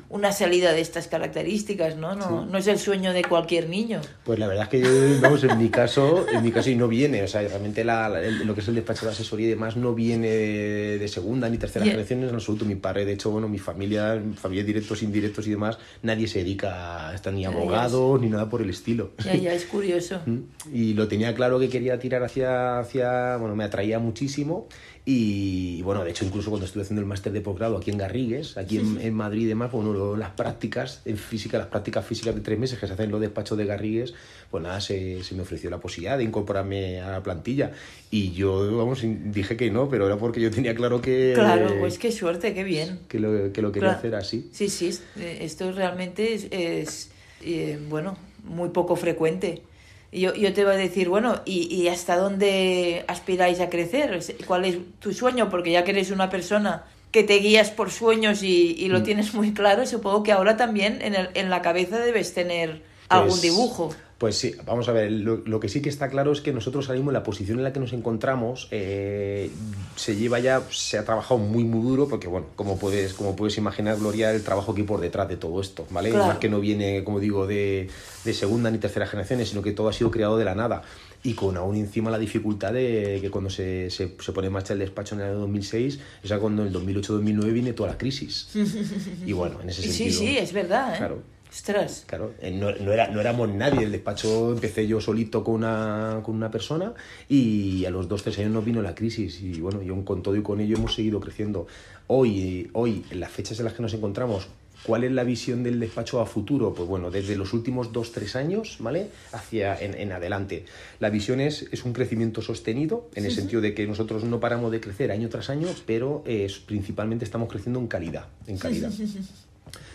Una 0.10 0.32
salida 0.32 0.74
de 0.74 0.82
estas 0.82 1.08
características, 1.08 1.96
¿no? 1.96 2.16
No, 2.16 2.46
no 2.46 2.58
es 2.58 2.68
el 2.68 2.80
sueño 2.80 3.14
de 3.14 3.24
cualquier 3.24 3.70
niño. 3.70 4.02
Pues 4.24 4.38
la 4.40 4.48
verdad 4.48 4.68
es 4.72 4.82
que, 4.82 5.20
vamos, 5.22 5.44
en 5.44 5.58
mi 5.58 5.70
caso, 5.70 6.26
en 6.30 6.44
mi 6.44 6.52
caso 6.52 6.70
y 6.70 6.76
no 6.76 6.88
viene, 6.88 7.24
o 7.24 7.28
sea, 7.28 7.42
realmente 7.42 7.84
la, 7.84 8.10
lo 8.10 8.54
que 8.54 8.62
es 8.62 8.68
el 8.68 8.76
despacho 8.76 9.06
de 9.06 9.14
asesoría 9.14 9.48
y 9.48 9.50
demás 9.52 9.78
no 9.78 9.94
viene 9.94 10.28
de 10.28 11.08
segunda 11.08 11.50
ni 11.50 11.58
tercera 11.58 11.86
generación 11.86 12.24
en 12.24 12.34
absoluto. 12.34 12.66
Mi 12.66 12.76
padre, 12.76 13.06
de 13.06 13.14
hecho, 13.14 13.32
bueno, 13.32 13.48
mi 13.48 13.60
familia, 13.60 14.22
familia 14.36 14.64
directos, 14.64 15.02
indirectos 15.02 15.48
y 15.48 15.52
demás, 15.52 15.78
nadie 16.04 16.28
se 16.28 16.40
dedica 16.40 17.10
a 17.10 17.16
estar 17.16 17.34
ni 17.34 17.46
abogado 17.46 18.18
ni 18.18 18.30
nada 18.30 18.50
por 18.50 18.62
el 18.62 18.70
estilo. 18.70 19.12
Ya, 19.24 19.36
ya, 19.36 19.54
es 19.54 19.66
curioso. 19.66 20.22
¿Mm? 20.26 20.40
Y 20.74 20.94
lo 20.94 21.08
tenía 21.08 21.34
claro 21.34 21.60
que 21.60 21.70
quería 21.70 22.00
tirar 22.00 22.24
hacia, 22.24 22.80
hacia 22.80 23.38
bueno, 23.38 23.56
me 23.56 23.64
atraía 23.64 24.00
muchísimo 24.00 24.68
y 25.12 25.82
bueno, 25.82 26.04
de 26.04 26.12
hecho, 26.12 26.24
incluso 26.24 26.52
cuando 26.52 26.68
estuve 26.68 26.84
haciendo 26.84 27.02
el 27.02 27.08
máster 27.08 27.34
de 27.34 27.42
posgrado 27.42 27.78
aquí 27.78 27.90
en 27.90 27.98
Garrigues, 27.98 28.58
aquí 28.58 28.78
en, 28.78 29.12
Madrid 29.16 29.42
y 29.42 29.46
demás, 29.46 29.72
bueno, 29.72 30.16
las 30.16 30.30
prácticas 30.30 31.02
en 31.04 31.18
física, 31.18 31.58
las 31.58 31.66
prácticas 31.66 32.06
físicas 32.06 32.36
de 32.36 32.42
tres 32.42 32.60
meses 32.60 32.78
que 32.78 32.86
se 32.86 32.94
hacen 32.94 33.06
en 33.06 33.12
los 33.12 33.20
despachos 33.20 33.58
de 33.58 33.66
Garrigues, 33.66 34.14
pues 34.52 34.62
nada, 34.62 34.80
se, 34.80 35.24
se 35.24 35.34
me 35.34 35.42
ofreció 35.42 35.72
la 35.72 35.80
posibilidad 35.80 36.16
de 36.16 36.26
incorporarme 36.26 37.02
a 37.02 37.10
la 37.10 37.24
plantilla. 37.24 37.72
Y 38.12 38.34
yo, 38.34 38.78
vamos, 38.78 39.02
dije 39.02 39.58
que 39.58 39.72
no, 39.72 39.90
pero 39.90 40.06
era 40.06 40.18
porque 40.18 40.42
yo 40.42 40.52
tenía 40.52 40.76
claro 40.76 41.02
que. 41.02 41.32
Claro, 41.34 41.76
pues 41.80 41.98
qué 41.98 42.12
suerte, 42.12 42.54
qué 42.54 42.64
bien. 42.64 43.00
Que 43.08 43.20
lo, 43.20 43.52
que 43.52 43.64
lo 43.64 43.72
quería 43.72 43.94
hacer 43.94 44.14
así. 44.14 44.52
Sí, 44.52 44.70
sí, 44.70 44.96
esto 45.18 45.72
realmente 45.72 46.36
es, 46.36 46.50
es 46.52 47.10
eh, 47.44 47.80
bueno, 47.90 48.16
muy 48.44 48.70
poco 48.70 48.96
frecuente. 48.96 49.64
Yo, 50.12 50.34
yo 50.34 50.54
te 50.54 50.64
voy 50.64 50.74
a 50.74 50.78
decir, 50.78 51.08
bueno, 51.08 51.42
¿y, 51.46 51.74
¿y 51.74 51.88
hasta 51.88 52.18
dónde 52.18 53.06
aspiráis 53.08 53.60
a 53.60 53.70
crecer? 53.70 54.20
¿Cuál 54.48 54.66
es 54.66 54.78
tu 55.00 55.14
sueño? 55.14 55.50
Porque 55.50 55.72
ya 55.72 55.84
que 55.84 55.92
eres 55.92 56.10
una 56.10 56.30
persona 56.30 56.84
que 57.12 57.24
te 57.24 57.36
guías 57.36 57.72
por 57.72 57.92
sueños 57.92 58.44
y, 58.44 58.76
y 58.78 58.88
lo 58.88 59.00
mm. 59.00 59.04
tienes 59.04 59.34
muy 59.34 59.54
claro, 59.54 59.86
supongo 59.86 60.24
que 60.24 60.32
ahora 60.32 60.58
también 60.58 61.00
en, 61.02 61.16
el, 61.16 61.30
en 61.34 61.50
la 61.50 61.62
cabeza 61.62 62.00
debes 62.00 62.34
tener 62.34 62.84
algún 63.08 63.30
pues 63.30 63.42
dibujo. 63.42 63.96
Pues 64.20 64.36
sí, 64.36 64.54
vamos 64.66 64.90
a 64.90 64.92
ver, 64.92 65.10
lo, 65.12 65.60
que 65.62 65.70
sí 65.70 65.82
que 65.82 65.88
está 65.88 66.10
claro 66.10 66.34
es 66.34 66.42
que 66.42 66.52
nosotros 66.52 66.88
salimos, 66.88 67.14
la 67.14 67.24
posición 67.24 67.58
en 67.58 67.64
la 67.64 67.72
que 67.72 67.80
nos 67.80 67.94
encontramos, 67.94 68.68
eh, 68.70 69.50
se 69.96 70.18
lleva 70.18 70.40
ya, 70.40 70.62
se 70.70 70.98
ha 70.98 71.06
trabajado 71.06 71.40
muy, 71.40 71.64
muy 71.64 71.82
duro, 71.82 72.10
porque 72.10 72.28
bueno, 72.28 72.48
como 72.58 72.78
puedes, 72.78 73.14
como 73.14 73.38
puedes 73.38 73.58
imaginar, 73.58 73.98
Gloria, 73.98 74.34
el 74.34 74.44
trabajo 74.44 74.76
que 74.76 74.82
hay 74.82 74.88
por 74.88 75.00
detrás 75.00 75.30
de 75.30 75.38
todo 75.38 75.62
esto, 75.62 75.88
¿vale? 75.90 76.12
Más 76.12 76.38
que 76.38 76.50
no 76.50 76.60
viene, 76.60 77.06
como 77.06 77.22
digo, 77.22 77.48
de, 77.48 77.90
de 78.26 78.34
segunda 78.34 78.70
ni 78.70 78.78
tercera 78.78 79.08
generación, 79.08 79.46
sino 79.46 79.62
que 79.62 79.72
todo 79.72 79.88
ha 79.88 79.94
sido 79.94 80.12
creado 80.12 80.38
de 80.38 80.44
la 80.44 80.54
nada 80.54 80.84
y 81.24 81.34
con 81.34 81.58
aún 81.58 81.76
encima 81.76 82.10
la 82.10 82.20
dificultad 82.20 82.74
de 82.74 83.20
que 83.22 83.30
cuando 83.30 83.50
se, 83.50 83.90
se, 83.90 84.16
se, 84.20 84.32
pone 84.32 84.48
en 84.48 84.54
marcha 84.54 84.74
el 84.74 84.80
despacho 84.80 85.16
en 85.16 85.22
el 85.22 85.28
año 85.28 85.40
2006, 85.40 86.00
es 86.24 86.34
cuando 86.34 86.66
en 86.66 86.70
el 86.70 86.74
2008-2009 86.74 87.54
viene 87.54 87.74
toda 87.74 87.90
la 87.90 87.98
crisis. 87.98 88.50
Y 89.26 89.34
bueno, 89.34 89.60
en 89.62 89.70
ese 89.70 89.82
sentido... 89.82 90.20
Sí, 90.20 90.28
sí, 90.28 90.38
es 90.38 90.54
verdad. 90.54 90.94
¿eh? 90.94 90.98
Claro. 90.98 91.22
Ostras. 91.50 92.04
Claro, 92.06 92.34
eh, 92.42 92.52
no, 92.52 92.72
no, 92.72 92.94
era, 92.94 93.08
no 93.08 93.20
éramos 93.20 93.50
nadie. 93.50 93.84
El 93.84 93.92
despacho 93.92 94.54
empecé 94.54 94.88
yo 94.88 95.02
solito 95.02 95.44
con 95.44 95.56
una, 95.56 96.22
con 96.24 96.36
una 96.36 96.52
persona 96.52 96.94
y 97.28 97.86
a 97.86 97.90
los 97.90 98.08
dos, 98.08 98.24
tres 98.24 98.38
años 98.40 98.52
nos 98.52 98.66
vino 98.66 98.82
la 98.82 98.94
crisis. 98.94 99.42
Y 99.42 99.60
bueno, 99.60 99.82
yo 99.82 100.04
con 100.06 100.22
todo 100.22 100.36
y 100.36 100.44
con 100.44 100.60
ello 100.60 100.78
hemos 100.78 100.94
seguido 100.94 101.20
creciendo. 101.20 101.68
Hoy, 102.08 102.70
hoy, 102.74 103.04
en 103.10 103.20
las 103.20 103.32
fechas 103.32 103.60
en 103.60 103.66
las 103.66 103.74
que 103.74 103.82
nos 103.82 103.94
encontramos, 103.94 104.48
¿Cuál 104.84 105.04
es 105.04 105.12
la 105.12 105.24
visión 105.24 105.64
del 105.64 105.80
despacho 105.80 106.22
a 106.22 106.26
futuro? 106.26 106.74
Pues 106.74 106.88
bueno, 106.88 107.12
desde 107.12 107.36
los 107.36 107.54
últimos 107.54 107.92
dos, 107.92 108.12
tres 108.14 108.36
años, 108.36 108.78
¿vale? 108.80 109.10
Hacia 109.34 109.78
en, 109.78 110.12
adelante. 110.12 110.66
La 111.00 111.10
visión 111.10 111.42
es, 111.42 111.68
es, 111.72 111.84
un 111.84 111.92
crecimiento 111.92 112.42
sostenido, 112.42 113.10
en 113.16 113.26
el 113.26 113.32
sentido 113.32 113.62
de 113.62 113.74
que 113.74 113.86
nosotros 113.86 114.24
no 114.24 114.40
paramos 114.40 114.72
de 114.72 114.80
crecer 114.80 115.12
año 115.12 115.28
tras 115.28 115.50
año, 115.50 115.68
pero 115.86 116.24
es, 116.26 116.60
principalmente 116.60 117.26
estamos 117.26 117.50
creciendo 117.50 117.80
en 117.80 117.88
calidad. 117.88 118.28
En 118.48 118.58
calidad. 118.58 118.92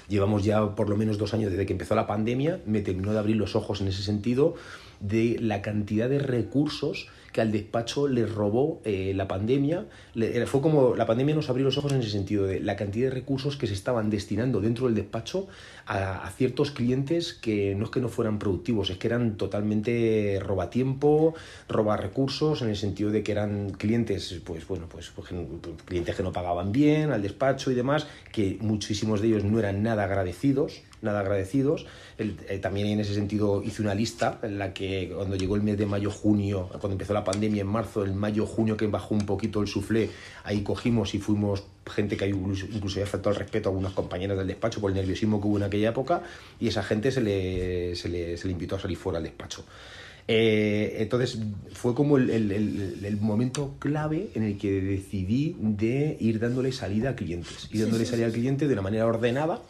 Llevamos 0.08 0.44
ya 0.44 0.74
por 0.74 0.88
lo 0.88 0.96
menos 0.96 1.18
dos 1.18 1.34
años 1.34 1.50
desde 1.50 1.66
que 1.66 1.72
empezó 1.72 1.94
la 1.94 2.06
pandemia, 2.06 2.60
me 2.66 2.80
terminó 2.80 3.12
de 3.12 3.18
abrir 3.18 3.36
los 3.36 3.56
ojos 3.56 3.80
en 3.80 3.88
ese 3.88 4.02
sentido 4.02 4.54
de 5.00 5.38
la 5.40 5.62
cantidad 5.62 6.08
de 6.08 6.18
recursos 6.18 7.08
que 7.34 7.40
al 7.40 7.50
despacho 7.50 8.06
le 8.06 8.26
robó 8.26 8.80
eh, 8.84 9.12
la 9.12 9.26
pandemia. 9.26 9.86
fue 10.46 10.60
como 10.60 10.94
la 10.94 11.04
pandemia 11.04 11.34
nos 11.34 11.50
abrió 11.50 11.64
los 11.64 11.76
ojos 11.76 11.90
en 11.92 11.98
ese 11.98 12.10
sentido 12.10 12.46
de 12.46 12.60
la 12.60 12.76
cantidad 12.76 13.08
de 13.08 13.14
recursos 13.14 13.56
que 13.56 13.66
se 13.66 13.74
estaban 13.74 14.08
destinando 14.08 14.60
dentro 14.60 14.86
del 14.86 14.94
despacho 14.94 15.48
a, 15.84 16.30
ciertos 16.36 16.70
clientes 16.70 17.34
que 17.34 17.74
no 17.74 17.86
es 17.86 17.90
que 17.90 18.00
no 18.00 18.08
fueran 18.08 18.38
productivos, 18.38 18.88
es 18.90 18.98
que 18.98 19.08
eran 19.08 19.36
totalmente 19.36 20.38
robatiempo, 20.40 21.34
roba 21.68 21.96
recursos, 21.96 22.62
en 22.62 22.68
el 22.68 22.76
sentido 22.76 23.10
de 23.10 23.24
que 23.24 23.32
eran 23.32 23.70
clientes, 23.70 24.40
pues 24.44 24.64
bueno, 24.68 24.86
pues, 24.88 25.10
pues 25.10 25.30
clientes 25.86 26.14
que 26.14 26.22
no 26.22 26.30
pagaban 26.30 26.70
bien 26.70 27.10
al 27.10 27.20
despacho 27.20 27.72
y 27.72 27.74
demás, 27.74 28.06
que 28.30 28.58
muchísimos 28.60 29.20
de 29.20 29.26
ellos 29.26 29.42
no 29.42 29.58
eran 29.58 29.82
nada 29.82 30.04
agradecidos 30.04 30.82
nada 31.04 31.20
agradecidos. 31.20 31.86
Eh, 32.16 32.58
también 32.58 32.86
en 32.86 33.00
ese 33.00 33.12
sentido 33.12 33.62
hice 33.62 33.82
una 33.82 33.94
lista 33.94 34.38
en 34.42 34.58
la 34.58 34.72
que 34.72 35.10
cuando 35.14 35.34
llegó 35.34 35.56
el 35.56 35.62
mes 35.62 35.76
de 35.76 35.86
mayo-junio, 35.86 36.68
cuando 36.70 36.92
empezó 36.92 37.12
la 37.12 37.24
pandemia 37.24 37.62
en 37.62 37.66
marzo, 37.66 38.04
el 38.04 38.14
mayo-junio 38.14 38.76
que 38.76 38.86
bajó 38.86 39.14
un 39.14 39.26
poquito 39.26 39.60
el 39.60 39.66
suflé, 39.66 40.10
ahí 40.44 40.62
cogimos 40.62 41.14
y 41.14 41.18
fuimos 41.18 41.64
gente 41.90 42.16
que 42.16 42.28
incluso, 42.28 42.66
incluso 42.66 43.00
había 43.00 43.10
faltado 43.10 43.30
al 43.30 43.36
respeto 43.36 43.68
a 43.68 43.72
algunas 43.72 43.92
compañeras 43.92 44.38
del 44.38 44.46
despacho 44.46 44.80
por 44.80 44.90
el 44.90 44.96
nerviosismo 44.96 45.40
que 45.40 45.48
hubo 45.48 45.56
en 45.56 45.64
aquella 45.64 45.90
época 45.90 46.22
y 46.60 46.68
esa 46.68 46.84
gente 46.84 47.10
se 47.10 47.20
le, 47.20 47.96
se 47.96 48.08
le, 48.08 48.36
se 48.36 48.46
le 48.46 48.52
invitó 48.52 48.76
a 48.76 48.80
salir 48.80 48.96
fuera 48.96 49.18
del 49.18 49.30
despacho. 49.30 49.64
Eh, 50.26 50.96
entonces 51.00 51.38
fue 51.74 51.94
como 51.94 52.16
el, 52.16 52.30
el, 52.30 52.50
el, 53.04 53.16
momento 53.18 53.74
clave 53.78 54.30
en 54.34 54.42
el 54.42 54.56
que 54.56 54.80
decidí 54.80 55.54
de 55.58 56.16
ir 56.18 56.40
dándole 56.40 56.72
salida 56.72 57.10
a 57.10 57.16
clientes, 57.16 57.68
ir 57.70 57.82
dándole 57.82 58.06
salida 58.06 58.26
al 58.26 58.32
cliente 58.32 58.66
de 58.66 58.72
una 58.72 58.80
manera 58.80 59.06
ordenada 59.06 59.60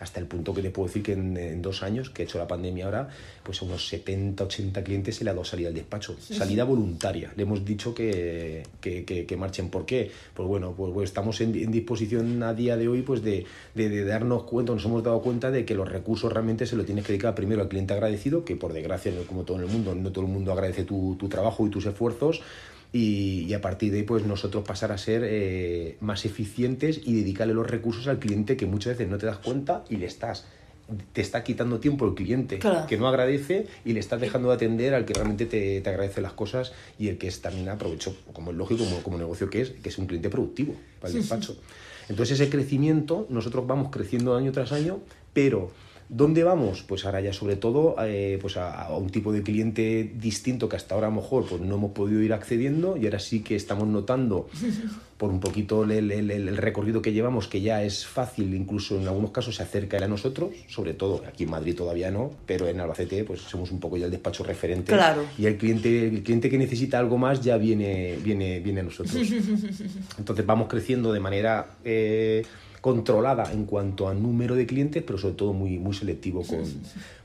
hasta 0.00 0.20
el 0.20 0.26
punto 0.26 0.54
que 0.54 0.62
te 0.62 0.70
puedo 0.70 0.88
decir 0.88 1.02
que 1.02 1.12
en, 1.12 1.62
dos 1.62 1.82
años, 1.82 2.10
que 2.10 2.22
he 2.22 2.24
hecho 2.24 2.38
la 2.38 2.46
pandemia 2.46 2.86
ahora, 2.86 3.08
pues 3.42 3.62
a 3.62 3.64
unos 3.64 3.86
70, 3.88 4.44
80 4.44 4.84
clientes 4.84 5.16
se 5.16 5.24
le 5.24 5.30
ha 5.30 5.32
dado 5.32 5.44
salida 5.44 5.68
al 5.68 5.74
despacho. 5.74 6.16
Salida 6.18 6.64
voluntaria. 6.64 7.32
Le 7.36 7.42
hemos 7.42 7.64
dicho 7.64 7.94
que, 7.94 8.62
que, 8.80 9.04
que, 9.04 9.36
marchen. 9.36 9.70
¿Por 9.70 9.86
qué? 9.86 10.10
Pues 10.34 10.48
bueno, 10.48 10.74
pues, 10.76 10.92
pues 10.92 11.10
estamos 11.10 11.40
en, 11.40 11.52
disposición 11.70 12.42
a 12.42 12.54
día 12.54 12.76
de 12.76 12.88
hoy 12.88 13.02
pues 13.02 13.22
de, 13.22 13.46
de, 13.74 14.04
darnos 14.04 14.44
cuenta, 14.44 14.72
nos 14.72 14.84
hemos 14.84 15.02
dado 15.02 15.20
cuenta 15.22 15.50
de 15.50 15.64
que 15.64 15.74
los 15.74 15.88
recursos 15.88 16.32
realmente 16.32 16.66
se 16.66 16.76
lo 16.76 16.84
tienes 16.84 17.04
que 17.04 17.12
dedicar 17.12 17.34
primero 17.34 17.62
al 17.62 17.68
cliente 17.68 17.94
agradecido, 17.94 18.44
que 18.44 18.56
por 18.56 18.72
desgracia, 18.72 19.12
como 19.26 19.44
todo 19.44 19.58
en 19.58 19.64
el 19.64 19.70
mundo, 19.70 19.94
no 19.94 20.12
todo 20.12 20.24
el 20.24 20.30
mundo 20.30 20.52
agradece 20.52 20.84
tu, 20.84 21.16
tu 21.18 21.28
trabajo 21.28 21.66
y 21.66 21.70
tus 21.70 21.86
esfuerzos, 21.86 22.42
y, 22.94 23.52
a 23.52 23.60
partir 23.60 23.90
de 23.90 23.98
ahí 23.98 24.04
pues 24.04 24.24
nosotros 24.24 24.64
pasar 24.64 24.92
a 24.92 24.98
ser 24.98 25.22
eh, 25.24 25.96
más 26.00 26.24
eficientes 26.24 27.00
y 27.04 27.14
dedicarle 27.14 27.52
los 27.52 27.68
recursos 27.68 28.06
al 28.06 28.20
cliente 28.20 28.56
que 28.56 28.66
muchas 28.66 28.96
veces 28.96 29.10
no 29.10 29.18
te 29.18 29.26
das 29.26 29.38
cuenta 29.38 29.84
y 29.90 29.96
le 29.96 30.06
estás 30.06 30.46
te 31.12 31.20
está 31.20 31.42
quitando 31.42 31.80
tiempo 31.80 32.06
el 32.06 32.14
cliente 32.14 32.60
que 32.88 32.96
no 32.96 33.08
agradece 33.08 33.66
y 33.84 33.94
le 33.94 34.00
estás 34.00 34.20
dejando 34.20 34.50
de 34.50 34.54
atender 34.54 34.94
al 34.94 35.06
que 35.06 35.14
realmente 35.14 35.46
te, 35.46 35.80
te, 35.80 35.90
agradece 35.90 36.20
las 36.20 36.34
cosas 36.34 36.72
y 36.98 37.08
el 37.08 37.16
que 37.16 37.26
es 37.26 37.40
también 37.40 37.68
aprovecho, 37.70 38.14
como 38.32 38.50
es 38.50 38.56
lógico, 38.56 38.84
como, 38.84 39.02
como 39.02 39.18
negocio 39.18 39.48
que 39.48 39.62
es, 39.62 39.70
que 39.70 39.88
es 39.88 39.98
un 39.98 40.06
cliente 40.06 40.28
productivo 40.28 40.74
para 41.00 41.10
el 41.12 41.20
despacho. 41.20 41.56
Entonces 42.10 42.38
ese 42.38 42.50
crecimiento, 42.50 43.26
nosotros 43.30 43.66
vamos 43.66 43.90
creciendo 43.90 44.36
año 44.36 44.52
tras 44.52 44.72
año, 44.72 45.00
pero 45.32 45.72
¿Dónde 46.16 46.44
vamos? 46.44 46.84
Pues 46.86 47.04
ahora 47.06 47.20
ya 47.20 47.32
sobre 47.32 47.56
todo 47.56 47.96
eh, 48.00 48.38
pues 48.40 48.56
a, 48.56 48.88
un 48.96 49.10
tipo 49.10 49.32
de 49.32 49.42
cliente 49.42 50.12
distinto 50.14 50.68
que 50.68 50.76
hasta 50.76 50.94
ahora 50.94 51.08
a 51.08 51.10
lo 51.10 51.16
mejor 51.16 51.44
pues 51.44 51.60
no 51.60 51.74
hemos 51.74 51.90
podido 51.90 52.22
ir 52.22 52.32
accediendo 52.32 52.96
y 52.96 53.06
ahora 53.06 53.18
sí 53.18 53.40
que 53.40 53.56
estamos 53.56 53.88
notando 53.88 54.48
por 55.18 55.30
un 55.30 55.40
poquito 55.40 55.82
el, 55.82 56.56
recorrido 56.56 57.02
que 57.02 57.12
llevamos 57.12 57.48
que 57.48 57.62
ya 57.62 57.82
es 57.82 58.06
fácil, 58.06 58.54
incluso 58.54 58.96
en 58.96 59.08
algunos 59.08 59.32
casos 59.32 59.56
se 59.56 59.64
acerca 59.64 59.96
a 59.96 60.06
nosotros, 60.06 60.50
sobre 60.68 60.94
todo 60.94 61.24
aquí 61.26 61.44
en 61.44 61.50
Madrid 61.50 61.74
todavía 61.74 62.12
no, 62.12 62.30
pero 62.46 62.68
en 62.68 62.78
Albacete 62.78 63.24
pues 63.24 63.40
somos 63.40 63.72
un 63.72 63.80
poco 63.80 63.96
ya 63.96 64.04
el 64.04 64.12
despacho 64.12 64.44
referente 64.44 64.92
claro. 64.92 65.24
y 65.36 65.46
el 65.46 65.56
cliente, 65.56 66.06
el 66.06 66.22
cliente 66.22 66.48
que 66.48 66.58
necesita 66.58 66.96
algo 66.96 67.18
más 67.18 67.40
ya 67.40 67.56
viene, 67.56 68.18
viene, 68.22 68.60
viene 68.60 68.80
a 68.80 68.84
nosotros. 68.84 69.16
Entonces 70.18 70.46
vamos 70.46 70.68
creciendo 70.68 71.12
de 71.12 71.18
manera... 71.18 71.66
Eh, 71.84 72.44
controlada 72.84 73.50
en 73.50 73.64
cuanto 73.64 74.08
a 74.08 74.12
número 74.12 74.54
de 74.54 74.66
clientes, 74.66 75.02
pero 75.02 75.16
sobre 75.16 75.36
todo 75.36 75.54
muy, 75.54 75.78
muy 75.78 75.94
selectivo 75.94 76.42
con, 76.42 76.64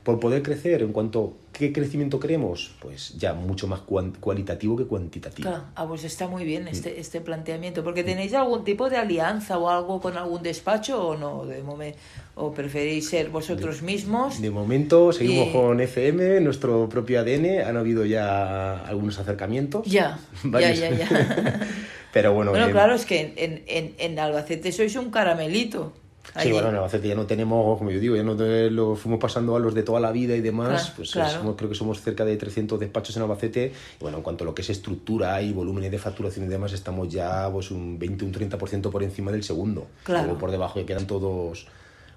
por 0.02 0.18
poder 0.18 0.42
crecer. 0.42 0.80
En 0.80 0.90
cuanto 0.90 1.36
a 1.52 1.58
qué 1.58 1.70
crecimiento 1.70 2.18
queremos, 2.18 2.70
pues 2.80 3.12
ya 3.18 3.34
mucho 3.34 3.66
más 3.66 3.80
cualitativo 3.80 4.74
que 4.74 4.86
cuantitativo. 4.86 5.50
Claro, 5.50 5.64
ah, 5.74 5.86
pues 5.86 6.04
está 6.04 6.28
muy 6.28 6.44
bien 6.44 6.66
este, 6.66 6.98
este 6.98 7.20
planteamiento, 7.20 7.84
porque 7.84 8.02
tenéis 8.02 8.32
algún 8.32 8.64
tipo 8.64 8.88
de 8.88 8.96
alianza 8.96 9.58
o 9.58 9.68
algo 9.68 10.00
con 10.00 10.16
algún 10.16 10.42
despacho 10.42 11.08
o 11.08 11.18
no, 11.18 11.44
de 11.44 11.62
momento, 11.62 11.98
o 12.36 12.54
preferís 12.54 13.10
ser 13.10 13.28
vosotros 13.28 13.82
mismos. 13.82 14.40
De 14.40 14.50
momento 14.50 15.12
seguimos 15.12 15.50
con 15.50 15.78
FM, 15.78 16.40
nuestro 16.40 16.88
propio 16.88 17.20
ADN, 17.20 17.68
han 17.68 17.76
habido 17.76 18.06
ya 18.06 18.78
algunos 18.86 19.18
acercamientos. 19.18 19.84
Ya, 19.84 20.18
ya, 20.50 20.72
ya, 20.72 20.90
ya. 20.90 21.60
Pero 22.12 22.32
bueno. 22.32 22.50
Bueno, 22.50 22.70
claro, 22.70 22.94
es 22.94 23.06
que 23.06 23.32
en, 23.36 23.62
en, 23.66 23.94
en 23.98 24.18
Albacete 24.18 24.72
sois 24.72 24.94
un 24.96 25.10
caramelito. 25.10 25.92
Sí, 26.38 26.52
bueno, 26.52 26.68
en 26.68 26.76
Albacete 26.76 27.08
ya 27.08 27.14
no 27.14 27.26
tenemos, 27.26 27.78
como 27.78 27.90
yo 27.90 27.98
digo, 27.98 28.14
ya 28.14 28.22
no 28.22 28.34
lo 28.34 28.94
fuimos 28.94 29.18
pasando 29.18 29.56
a 29.56 29.58
los 29.58 29.74
de 29.74 29.82
toda 29.82 30.00
la 30.00 30.12
vida 30.12 30.36
y 30.36 30.40
demás. 30.40 30.92
pues 30.94 31.12
creo 31.12 31.68
que 31.68 31.74
somos 31.74 32.00
cerca 32.00 32.24
de 32.24 32.36
300 32.36 32.78
despachos 32.78 33.16
en 33.16 33.22
Albacete. 33.22 33.72
Y 33.98 34.02
bueno, 34.02 34.18
en 34.18 34.22
cuanto 34.22 34.44
a 34.44 34.46
lo 34.46 34.54
que 34.54 34.62
es 34.62 34.70
estructura 34.70 35.40
y 35.42 35.52
volúmenes 35.52 35.90
de 35.90 35.98
facturación 35.98 36.46
y 36.46 36.48
demás, 36.48 36.72
estamos 36.72 37.08
ya 37.08 37.50
pues 37.50 37.70
un 37.70 37.98
20, 37.98 38.24
un 38.24 38.32
30% 38.32 38.90
por 38.90 39.02
encima 39.02 39.32
del 39.32 39.42
segundo. 39.42 39.88
Claro. 40.04 40.24
Luego 40.24 40.38
por 40.38 40.50
debajo 40.50 40.78
ya 40.78 40.86
quedan 40.86 41.06
todos 41.06 41.66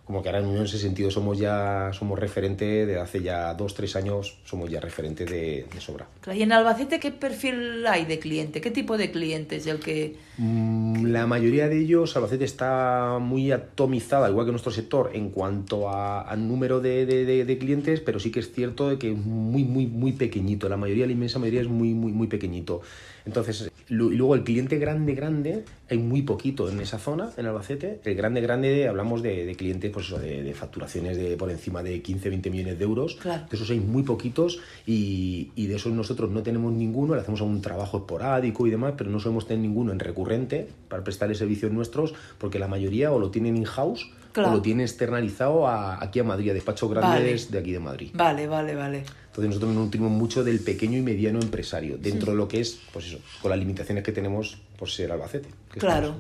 como 0.06 0.22
que 0.22 0.30
ahora 0.30 0.42
en 0.42 0.58
ese 0.58 0.78
sentido 0.78 1.10
somos 1.10 1.40
ya 1.40 1.92
somos 1.94 2.20
referente 2.20 2.86
de 2.86 3.00
hace 3.00 3.22
ya 3.22 3.54
dos 3.54 3.74
tres 3.74 3.96
años 3.96 4.38
somos 4.44 4.70
ya 4.70 4.82
referente 4.82 5.24
de, 5.26 5.66
sobra. 5.80 6.08
Y 6.34 6.42
en 6.42 6.52
Albacete 6.52 7.00
qué 7.00 7.12
perfil 7.12 7.88
hay 7.88 8.04
de 8.06 8.20
cliente 8.20 8.60
qué 8.60 8.70
tipo 8.70 8.98
de 8.98 9.12
cliente 9.12 9.56
es 9.56 9.68
el 9.68 9.80
que 9.80 10.18
mm, 10.38 11.06
la 11.06 11.26
mayoría 11.26 11.70
de 11.70 11.80
ellos 11.80 12.18
Albacete 12.18 12.44
está 12.44 13.18
muy 13.22 13.52
atomizada 13.54 14.30
igual 14.30 14.46
que 14.46 14.52
nuestro 14.52 14.74
sector 14.74 15.12
en 15.14 15.30
cuanto 15.30 15.90
a, 15.90 16.36
número 16.36 16.82
de, 16.82 17.06
de, 17.06 17.58
clientes 17.58 18.02
pero 18.02 18.20
sí 18.20 18.30
que 18.30 18.42
es 18.42 18.52
cierto 18.52 19.00
que 19.00 19.12
es 19.12 19.18
muy 19.18 19.64
muy 19.64 19.88
muy 19.88 20.12
pequeñito. 20.12 20.68
La 20.68 20.78
mayoría 20.78 21.06
la 21.06 21.14
inmensa 21.14 21.40
mayoría 21.40 21.62
es 21.62 21.70
muy 21.70 21.94
muy 21.94 22.12
muy 22.12 22.28
pequeñito. 22.28 22.82
Entonces, 23.26 23.72
y 23.90 23.94
luego 23.94 24.36
el 24.36 24.44
cliente 24.44 24.78
grande, 24.78 25.16
grande, 25.16 25.64
hay 25.94 26.00
muy 26.00 26.24
poquito 26.24 26.70
en 26.70 26.80
esa 26.80 27.00
zona, 27.00 27.32
en 27.38 27.46
Albacete. 27.46 28.00
El 28.04 28.16
grande, 28.16 28.42
grande, 28.42 28.88
hablamos 28.88 29.22
de, 29.22 29.56
clientes 29.56 29.92
pues 29.92 30.08
eso, 30.08 30.20
de, 30.20 30.54
facturaciones 30.54 31.18
de 31.18 31.38
por 31.38 31.50
encima 31.50 31.82
de 31.84 32.02
15, 32.02 32.30
20 32.30 32.50
millones 32.50 32.80
de 32.80 32.84
euros. 32.84 33.18
De 33.24 33.56
esos 33.56 33.70
hay 33.70 33.80
muy 33.80 34.04
poquitos 34.04 34.60
y, 34.86 35.52
y, 35.56 35.68
de 35.68 35.76
esos 35.76 35.94
nosotros 35.94 36.32
no 36.32 36.44
tenemos 36.44 36.74
ninguno, 36.74 37.16
le 37.16 37.22
hacemos 37.22 37.42
un 37.42 37.62
trabajo 37.62 37.98
esporádico 37.98 38.68
y 38.68 38.72
demás, 38.72 38.96
pero 38.98 39.10
no 39.10 39.20
solemos 39.20 39.48
tener 39.48 39.62
ninguno 39.62 39.92
en 39.92 40.00
recurrente 40.00 40.68
para 40.90 41.04
prestarle 41.04 41.36
servicios 41.36 41.72
nuestros, 41.72 42.14
porque 42.38 42.60
la 42.60 42.68
mayoría 42.68 43.12
o 43.12 43.20
lo 43.20 43.32
tienen 43.32 43.56
in-house 43.58 44.10
o 44.36 44.42
lo 44.42 44.62
tienen 44.62 44.86
externalizado 44.86 45.68
aquí 45.68 46.20
a 46.20 46.24
Madrid, 46.24 46.52
a 46.52 46.54
despachos 46.54 46.90
grandes 46.90 47.52
de 47.52 47.58
aquí 47.60 47.72
de 47.72 47.80
Madrid. 47.80 48.10
Vale, 48.14 48.48
vale, 48.48 48.76
vale. 48.76 49.04
Entonces 49.34 49.50
nosotros 49.50 49.74
nos 49.74 49.86
nutrimos 49.86 50.12
mucho 50.12 50.44
del 50.44 50.60
pequeño 50.60 50.98
y 50.98 51.02
mediano 51.02 51.40
empresario, 51.40 51.98
dentro 51.98 52.34
de 52.34 52.38
lo 52.38 52.48
que 52.48 52.62
es, 52.62 52.80
pues 52.92 53.08
eso, 53.08 53.20
con 53.42 53.50
las 53.50 53.60
limitaciones 53.60 54.04
que 54.04 54.12
tenemos 54.12 54.60
por 54.78 54.90
ser 54.90 55.12
Albacete. 55.12 55.50
claro, 55.70 56.18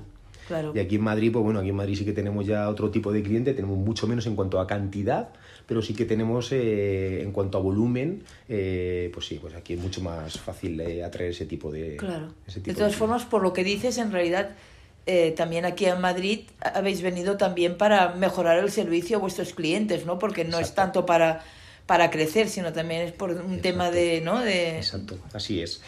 claro. 0.47 0.71
Y 0.73 0.79
aquí 0.79 0.95
en 0.95 1.03
Madrid, 1.03 1.31
pues 1.31 1.43
bueno, 1.43 1.59
aquí 1.59 1.69
en 1.69 1.75
Madrid 1.75 1.95
sí 1.95 2.05
que 2.05 2.13
tenemos 2.13 2.45
ya 2.45 2.69
otro 2.69 2.89
tipo 2.89 3.11
de 3.11 3.21
cliente, 3.21 3.53
tenemos 3.53 3.77
mucho 3.77 4.07
menos 4.07 4.25
en 4.25 4.35
cuanto 4.35 4.59
a 4.59 4.65
cantidad, 4.65 5.29
pero 5.67 5.81
sí 5.81 5.93
que 5.93 6.05
tenemos 6.05 6.51
eh, 6.51 7.21
en 7.21 7.31
cuanto 7.31 7.59
a 7.59 7.61
volumen, 7.61 8.23
eh, 8.49 9.11
pues 9.13 9.27
sí, 9.27 9.37
pues 9.39 9.53
aquí 9.53 9.73
es 9.73 9.79
mucho 9.79 10.01
más 10.01 10.39
fácil 10.39 10.79
eh, 10.81 11.03
atraer 11.03 11.31
ese 11.31 11.45
tipo 11.45 11.71
de... 11.71 11.97
Claro. 11.97 12.33
de 12.55 12.73
todas 12.73 12.95
formas, 12.95 13.25
por 13.25 13.43
lo 13.43 13.53
que 13.53 13.63
dices, 13.63 13.97
en 13.97 14.11
realidad... 14.11 14.55
también 15.35 15.65
aquí 15.65 15.85
en 15.85 15.99
Madrid 15.99 16.41
habéis 16.61 17.01
venido 17.01 17.35
también 17.37 17.77
para 17.77 18.13
mejorar 18.15 18.57
el 18.59 18.71
servicio 18.71 19.17
a 19.17 19.19
vuestros 19.19 19.53
clientes, 19.53 20.05
¿no? 20.05 20.17
Porque 20.17 20.45
no 20.45 20.59
es 20.59 20.73
tanto 20.73 21.05
para 21.05 21.43
para 21.85 22.09
crecer, 22.09 22.49
sino 22.49 22.71
también 22.71 23.01
es 23.01 23.11
por 23.11 23.31
un 23.31 23.59
tema 23.61 23.91
de, 23.91 24.21
¿no? 24.21 24.39
De... 24.39 24.77
Exacto, 24.77 25.17
así 25.33 25.61
es. 25.61 25.81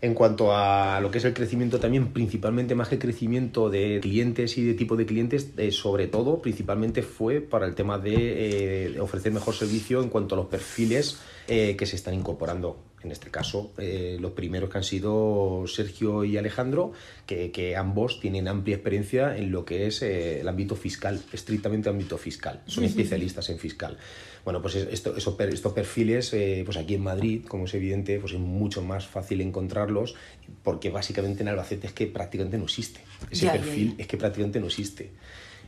En 0.00 0.14
cuanto 0.14 0.52
a 0.52 1.00
lo 1.00 1.12
que 1.12 1.18
es 1.18 1.24
el 1.24 1.32
crecimiento 1.32 1.78
también, 1.78 2.12
principalmente 2.12 2.74
más 2.74 2.88
que 2.88 2.98
crecimiento 2.98 3.70
de 3.70 4.00
clientes 4.02 4.58
y 4.58 4.64
de 4.64 4.74
tipo 4.74 4.96
de 4.96 5.06
clientes, 5.06 5.50
eh, 5.56 5.70
sobre 5.70 6.08
todo, 6.08 6.42
principalmente 6.42 7.02
fue 7.02 7.40
para 7.40 7.66
el 7.66 7.76
tema 7.76 7.98
de 7.98 8.86
eh, 8.94 9.00
ofrecer 9.00 9.30
mejor 9.30 9.54
servicio 9.54 10.02
en 10.02 10.08
cuanto 10.08 10.34
a 10.34 10.38
los 10.38 10.46
perfiles 10.48 11.18
eh, 11.46 11.76
que 11.76 11.86
se 11.86 11.94
están 11.94 12.14
incorporando. 12.14 12.78
En 13.04 13.12
este 13.12 13.30
caso, 13.30 13.72
los 13.76 14.32
primeros 14.32 14.70
que 14.70 14.78
han 14.78 14.84
sido 14.84 15.64
Sergio 15.66 16.24
y 16.24 16.36
Alejandro, 16.36 16.92
que, 17.26 17.50
que 17.50 17.76
ambos 17.76 18.20
tienen 18.20 18.48
amplia 18.48 18.76
experiencia 18.76 19.36
en 19.36 19.50
lo 19.50 19.64
que 19.64 19.86
es 19.86 20.02
el 20.02 20.46
ámbito 20.46 20.76
fiscal, 20.76 21.20
estrictamente 21.32 21.88
ámbito 21.88 22.18
fiscal. 22.18 22.62
Son 22.66 22.84
especialistas 22.84 23.48
en 23.50 23.58
fiscal. 23.58 23.98
Bueno, 24.44 24.60
pues 24.60 24.74
esto, 24.74 25.16
estos 25.16 25.72
perfiles, 25.72 26.32
eh, 26.32 26.62
pues 26.64 26.76
aquí 26.76 26.94
en 26.94 27.02
Madrid, 27.02 27.44
como 27.46 27.66
es 27.66 27.74
evidente, 27.74 28.18
pues 28.18 28.32
es 28.32 28.40
mucho 28.40 28.82
más 28.82 29.06
fácil 29.06 29.40
encontrarlos, 29.40 30.16
porque 30.64 30.90
básicamente 30.90 31.42
en 31.42 31.48
Albacete 31.48 31.86
es 31.86 31.92
que 31.92 32.08
prácticamente 32.08 32.58
no 32.58 32.64
existe. 32.64 33.00
Ese 33.30 33.48
perfil 33.48 33.94
es 33.98 34.06
que 34.06 34.16
prácticamente 34.16 34.58
no 34.58 34.66
existe. 34.66 35.10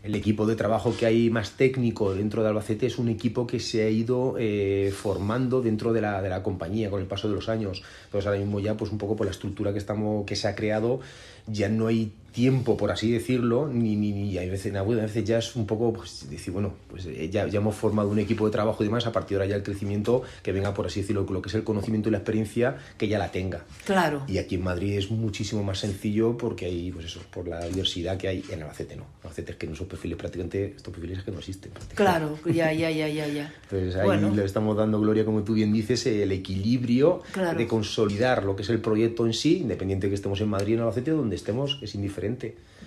El 0.04 0.14
equipo 0.14 0.44
de 0.44 0.54
trabajo 0.54 0.94
que 0.94 1.06
hay 1.06 1.30
más 1.30 1.52
técnico 1.52 2.14
dentro 2.14 2.42
de 2.42 2.50
Albacete 2.50 2.84
es 2.84 2.99
un 2.99 3.08
equipo 3.08 3.46
que 3.46 3.58
se 3.58 3.84
ha 3.84 3.88
ido 3.88 4.34
eh, 4.38 4.92
formando 4.94 5.62
dentro 5.62 5.94
de 5.94 6.02
la, 6.02 6.20
de 6.20 6.28
la 6.28 6.42
compañía 6.42 6.90
con 6.90 7.00
el 7.00 7.06
paso 7.06 7.26
de 7.26 7.34
los 7.34 7.49
años. 7.49 7.82
Entonces 8.04 8.26
ahora 8.26 8.38
mismo 8.38 8.61
ya, 8.61 8.76
pues 8.76 8.92
un 8.92 8.99
poco 8.99 9.16
por 9.16 9.25
la 9.25 9.32
estructura 9.32 9.73
que, 9.73 9.78
estamos, 9.78 10.26
que 10.26 10.37
se 10.37 10.46
ha 10.46 10.54
creado, 10.54 11.00
ya 11.46 11.70
no 11.70 11.87
hay 11.87 12.12
tiempo, 12.34 12.76
por 12.76 12.90
así 12.90 13.12
decirlo, 13.12 13.68
ni, 13.68 13.94
ni, 13.94 14.10
ni 14.12 14.36
hay 14.36 14.50
veces, 14.50 14.72
veces 14.72 15.24
ya 15.24 15.38
es 15.38 15.54
un 15.54 15.66
poco 15.66 15.92
pues, 15.92 16.28
decir, 16.28 16.52
bueno, 16.52 16.74
pues 16.90 17.06
eh, 17.06 17.30
ya, 17.30 17.46
ya 17.46 17.60
hemos 17.60 17.76
formado 17.76 18.08
un 18.08 18.18
equipo 18.18 18.44
de 18.44 18.50
trabajo 18.50 18.82
y 18.82 18.86
demás, 18.88 19.06
a 19.06 19.12
partir 19.12 19.38
de 19.38 19.44
ahora 19.44 19.50
ya 19.50 19.56
el 19.56 19.62
crecimiento 19.62 20.22
que 20.42 20.50
venga, 20.50 20.74
por 20.74 20.86
así 20.86 21.00
decirlo, 21.00 21.24
lo 21.30 21.40
que 21.40 21.48
es 21.48 21.54
el 21.54 21.62
conocimiento 21.62 22.08
y 22.08 22.12
la 22.12 22.18
experiencia, 22.18 22.76
que 22.98 23.06
ya 23.06 23.18
la 23.18 23.30
tenga. 23.30 23.64
Claro. 23.84 24.24
Y 24.26 24.38
aquí 24.38 24.56
en 24.56 24.64
Madrid 24.64 24.98
es 24.98 25.10
muchísimo 25.10 25.62
más 25.62 25.78
sencillo 25.78 26.36
porque 26.36 26.66
hay, 26.66 26.90
pues 26.90 27.06
eso, 27.06 27.20
por 27.30 27.46
la 27.46 27.64
diversidad 27.66 28.18
que 28.18 28.26
hay 28.26 28.44
en 28.50 28.62
Albacete, 28.62 28.96
¿no? 28.96 29.06
Albacete 29.22 29.52
es 29.52 29.58
que 29.58 29.68
no 29.68 29.76
son 29.76 29.86
perfiles 29.86 30.18
prácticamente, 30.18 30.74
estos 30.76 30.92
perfiles 30.92 31.18
es 31.18 31.24
que 31.24 31.30
no 31.30 31.38
existen. 31.38 31.70
Claro, 31.94 32.36
ya, 32.46 32.72
ya, 32.72 32.90
ya, 32.90 33.08
ya, 33.08 33.28
ya. 33.28 33.54
Entonces 33.70 33.94
ahí 33.94 34.20
le 34.34 34.44
estamos 34.44 34.76
dando, 34.76 35.00
Gloria, 35.00 35.24
como 35.24 35.44
tú 35.44 35.54
bien 35.54 35.72
dices, 35.72 36.04
el 36.06 36.32
equilibrio 36.32 37.22
de 37.56 37.66
consolidar 37.68 38.42
lo 38.42 38.56
que 38.56 38.62
es 38.62 38.70
el 38.70 38.80
proyecto 38.80 39.24
en 39.24 39.34
sí, 39.34 39.58
independiente 39.58 40.08
que 40.08 40.16
estemos 40.16 40.40
en 40.40 40.48
Madrid 40.48 40.74
en 40.74 40.80
Albacete, 40.80 41.12
donde 41.12 41.36
estemos, 41.36 41.78
es 41.80 41.94
indiferente. 41.94 42.23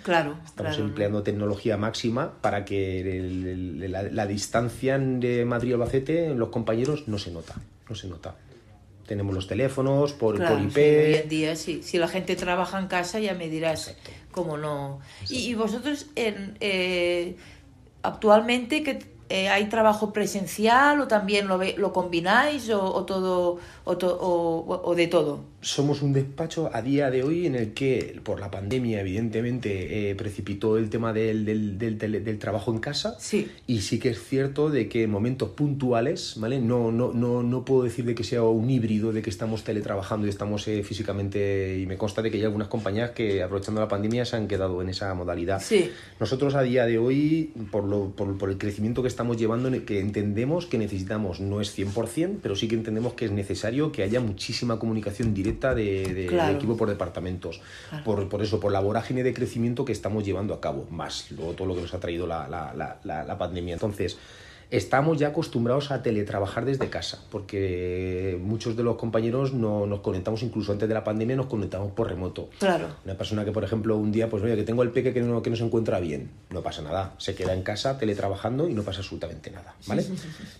Claro. 0.02 0.36
Estamos 0.44 0.78
empleando 0.78 1.22
tecnología 1.22 1.76
máxima 1.76 2.40
para 2.40 2.64
que 2.64 3.78
la, 3.88 4.26
distancia 4.26 4.98
de 4.98 5.44
Madrid-Albacete 5.44 6.34
los 6.34 6.48
compañeros 6.48 7.08
no 7.08 7.18
se 7.18 7.30
nota. 7.30 7.56
No 7.88 7.94
se 7.94 8.08
nota. 8.08 8.36
Tenemos 9.06 9.34
los 9.34 9.46
teléfonos 9.46 10.12
por, 10.12 10.36
IP. 10.36 10.76
hoy 10.76 11.14
en 11.22 11.28
día, 11.28 11.56
sí. 11.56 11.82
Si 11.82 11.98
la 11.98 12.08
gente 12.08 12.36
trabaja 12.36 12.78
en 12.78 12.88
casa, 12.88 13.18
ya 13.18 13.34
me 13.34 13.48
dirás 13.48 13.96
cómo 14.30 14.56
no. 14.56 15.00
Y, 15.28 15.54
vosotros, 15.54 16.06
en, 16.14 16.56
eh, 16.60 17.36
actualmente, 18.02 18.82
¿qué, 18.82 18.98
eh, 19.28 19.48
¿hay 19.48 19.68
trabajo 19.68 20.12
presencial 20.12 21.00
o 21.00 21.06
también 21.08 21.48
lo, 21.48 21.58
lo 21.76 21.92
combináis 21.92 22.68
o, 22.70 22.82
o 22.82 23.04
todo 23.04 23.58
o, 23.84 23.96
to- 23.96 24.18
o- 24.20 24.80
o 24.84 24.94
de 24.94 25.06
todo? 25.06 25.40
Somos 25.60 26.02
un 26.02 26.12
despacho 26.12 26.70
a 26.72 26.82
día 26.82 27.10
de 27.10 27.24
hoy 27.24 27.46
en 27.46 27.56
el 27.56 27.74
que, 27.74 28.20
por 28.22 28.38
la 28.38 28.48
pandemia, 28.50 29.00
evidentemente, 29.00 30.10
eh, 30.10 30.14
precipitó 30.14 30.78
el 30.78 30.88
tema 30.88 31.12
del, 31.12 31.44
del, 31.44 31.78
del 31.78 31.98
del 31.98 32.38
trabajo 32.38 32.70
en 32.72 32.78
casa. 32.78 33.16
Sí. 33.18 33.50
Y 33.66 33.80
sí 33.80 33.98
que 33.98 34.10
es 34.10 34.22
cierto 34.22 34.70
de 34.70 34.88
que 34.88 35.02
en 35.02 35.10
momentos 35.10 35.50
puntuales, 35.50 36.34
¿vale? 36.36 36.60
No, 36.60 36.92
no, 36.92 37.12
no, 37.12 37.42
no 37.42 37.64
puedo 37.64 37.82
decir 37.82 38.04
de 38.04 38.14
que 38.14 38.22
sea 38.22 38.42
un 38.44 38.70
híbrido, 38.70 39.12
de 39.12 39.20
que 39.20 39.30
estamos 39.30 39.64
teletrabajando 39.64 40.26
y 40.26 40.30
estamos 40.30 40.66
eh, 40.68 40.84
físicamente, 40.84 41.76
y 41.78 41.86
me 41.86 41.96
consta 41.96 42.22
de 42.22 42.30
que 42.30 42.36
hay 42.38 42.44
algunas 42.44 42.68
compañías 42.68 43.10
que, 43.10 43.42
aprovechando 43.42 43.80
la 43.80 43.88
pandemia, 43.88 44.24
se 44.24 44.36
han 44.36 44.46
quedado 44.46 44.80
en 44.80 44.88
esa 44.90 45.12
modalidad. 45.14 45.60
Sí. 45.60 45.90
Nosotros 46.20 46.54
a 46.54 46.62
día 46.62 46.86
de 46.86 46.98
hoy, 46.98 47.52
por, 47.72 47.82
lo, 47.84 48.10
por, 48.10 48.38
por 48.38 48.50
el 48.50 48.58
crecimiento 48.58 49.02
que 49.02 49.08
estamos 49.18 49.36
llevando, 49.36 49.68
que 49.84 49.98
entendemos 49.98 50.66
que 50.66 50.78
necesitamos, 50.78 51.40
no 51.40 51.60
es 51.60 51.76
100%, 51.76 52.36
pero 52.40 52.54
sí 52.54 52.68
que 52.68 52.76
entendemos 52.76 53.14
que 53.14 53.24
es 53.24 53.32
necesario 53.32 53.90
que 53.90 54.04
haya 54.04 54.20
muchísima 54.20 54.78
comunicación 54.78 55.34
directa 55.34 55.74
de, 55.74 56.14
de- 56.14 56.26
Claro. 56.26 56.52
de 56.52 56.56
equipo 56.58 56.76
por 56.76 56.88
departamentos. 56.88 57.60
Claro. 57.90 58.04
Por, 58.04 58.28
por 58.28 58.42
eso, 58.42 58.60
por 58.60 58.70
la 58.70 58.78
vorágine 58.78 59.24
de 59.24 59.34
crecimiento 59.34 59.84
que 59.84 59.90
estamos 59.90 60.24
llevando 60.24 60.54
a 60.54 60.60
cabo, 60.60 60.86
más 60.92 61.32
luego 61.32 61.54
todo 61.54 61.66
lo 61.66 61.74
que 61.74 61.80
nos 61.80 61.92
ha 61.94 61.98
traído 61.98 62.28
la, 62.28 62.46
la- 62.46 62.72
la- 62.76 63.00
la- 63.02 63.24
la 63.24 63.36
pandemia. 63.36 63.74
Entonces, 63.74 64.16
estamos 64.70 65.18
ya 65.18 65.28
acostumbrados 65.28 65.90
a 65.90 66.02
teletrabajar 66.02 66.64
desde 66.64 66.90
casa, 66.90 67.22
porque 67.30 68.38
muchos 68.42 68.76
de 68.76 68.82
los 68.82 68.96
compañeros 68.96 69.54
no, 69.54 69.86
nos 69.86 70.00
conectamos, 70.00 70.42
incluso 70.42 70.72
antes 70.72 70.88
de 70.88 70.94
la 70.94 71.04
pandemia, 71.04 71.36
nos 71.36 71.46
conectamos 71.46 71.92
por 71.92 72.08
remoto. 72.08 72.50
Claro. 72.58 72.88
Una 73.04 73.14
persona 73.14 73.44
que, 73.44 73.52
por 73.52 73.64
ejemplo, 73.64 73.96
un 73.96 74.12
día, 74.12 74.28
pues 74.28 74.42
oye, 74.42 74.56
que 74.56 74.64
tengo 74.64 74.82
el 74.82 74.90
peque 74.90 75.14
que 75.14 75.20
no, 75.20 75.42
que 75.42 75.50
no 75.50 75.56
se 75.56 75.64
encuentra 75.64 76.00
bien, 76.00 76.30
no 76.50 76.62
pasa 76.62 76.82
nada, 76.82 77.14
se 77.18 77.34
queda 77.34 77.54
en 77.54 77.62
casa 77.62 77.98
teletrabajando 77.98 78.68
y 78.68 78.74
no 78.74 78.82
pasa 78.82 79.00
absolutamente 79.00 79.50
nada, 79.50 79.74
¿vale? 79.86 80.04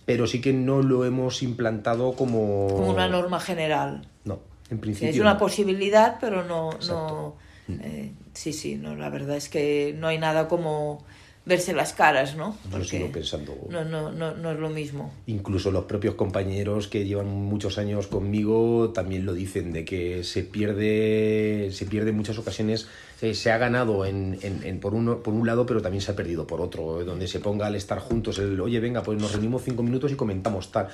Pero 0.05 0.25
sí 0.25 0.41
que 0.41 0.53
no 0.53 0.81
lo 0.81 1.05
hemos 1.05 1.43
implantado 1.43 2.13
como... 2.13 2.67
Como 2.67 2.89
una 2.89 3.07
norma 3.07 3.39
general. 3.39 4.07
No, 4.25 4.39
en 4.71 4.79
principio. 4.79 5.09
Es 5.09 5.19
una 5.19 5.33
no. 5.33 5.39
posibilidad, 5.39 6.17
pero 6.19 6.43
no... 6.43 7.35
eh, 7.69 8.11
sí, 8.33 8.53
sí, 8.53 8.75
no, 8.75 8.95
la 8.95 9.09
verdad 9.09 9.37
es 9.37 9.49
que 9.49 9.95
no 9.99 10.07
hay 10.07 10.17
nada 10.17 10.47
como 10.47 11.05
verse 11.49 11.73
las 11.73 11.91
caras, 11.93 12.37
¿no? 12.37 12.55
Yo 12.71 12.83
sigo 12.85 13.11
pensando... 13.11 13.53
no, 13.69 13.83
no, 13.83 14.11
no, 14.11 14.35
no 14.35 14.51
es 14.51 14.59
lo 14.59 14.69
mismo. 14.69 15.11
Incluso 15.27 15.71
los 15.71 15.83
propios 15.85 16.15
compañeros 16.15 16.87
que 16.87 17.05
llevan 17.05 17.27
muchos 17.27 17.77
años 17.77 18.07
conmigo 18.07 18.91
también 18.93 19.25
lo 19.25 19.33
dicen, 19.33 19.73
de 19.73 19.83
que 19.83 20.23
se 20.23 20.43
pierde, 20.43 21.69
se 21.73 21.85
pierde 21.85 22.11
en 22.11 22.17
muchas 22.17 22.37
ocasiones, 22.37 22.87
se, 23.19 23.33
se 23.33 23.51
ha 23.51 23.57
ganado 23.57 24.05
en, 24.05 24.37
en- 24.41 24.63
en 24.63 24.79
por, 24.79 24.93
uno, 24.93 25.21
por 25.23 25.33
un 25.33 25.45
lado, 25.47 25.65
pero 25.65 25.81
también 25.81 26.01
se 26.01 26.11
ha 26.11 26.15
perdido 26.15 26.47
por 26.47 26.61
otro, 26.61 27.03
donde 27.03 27.27
se 27.27 27.39
ponga 27.39 27.67
al 27.67 27.75
estar 27.75 27.99
juntos 27.99 28.39
el, 28.39 28.59
oye, 28.61 28.79
venga, 28.79 29.03
pues 29.03 29.19
nos 29.19 29.31
reunimos 29.33 29.63
cinco 29.63 29.83
minutos 29.83 30.11
y 30.11 30.15
comentamos 30.15 30.71
tal. 30.71 30.87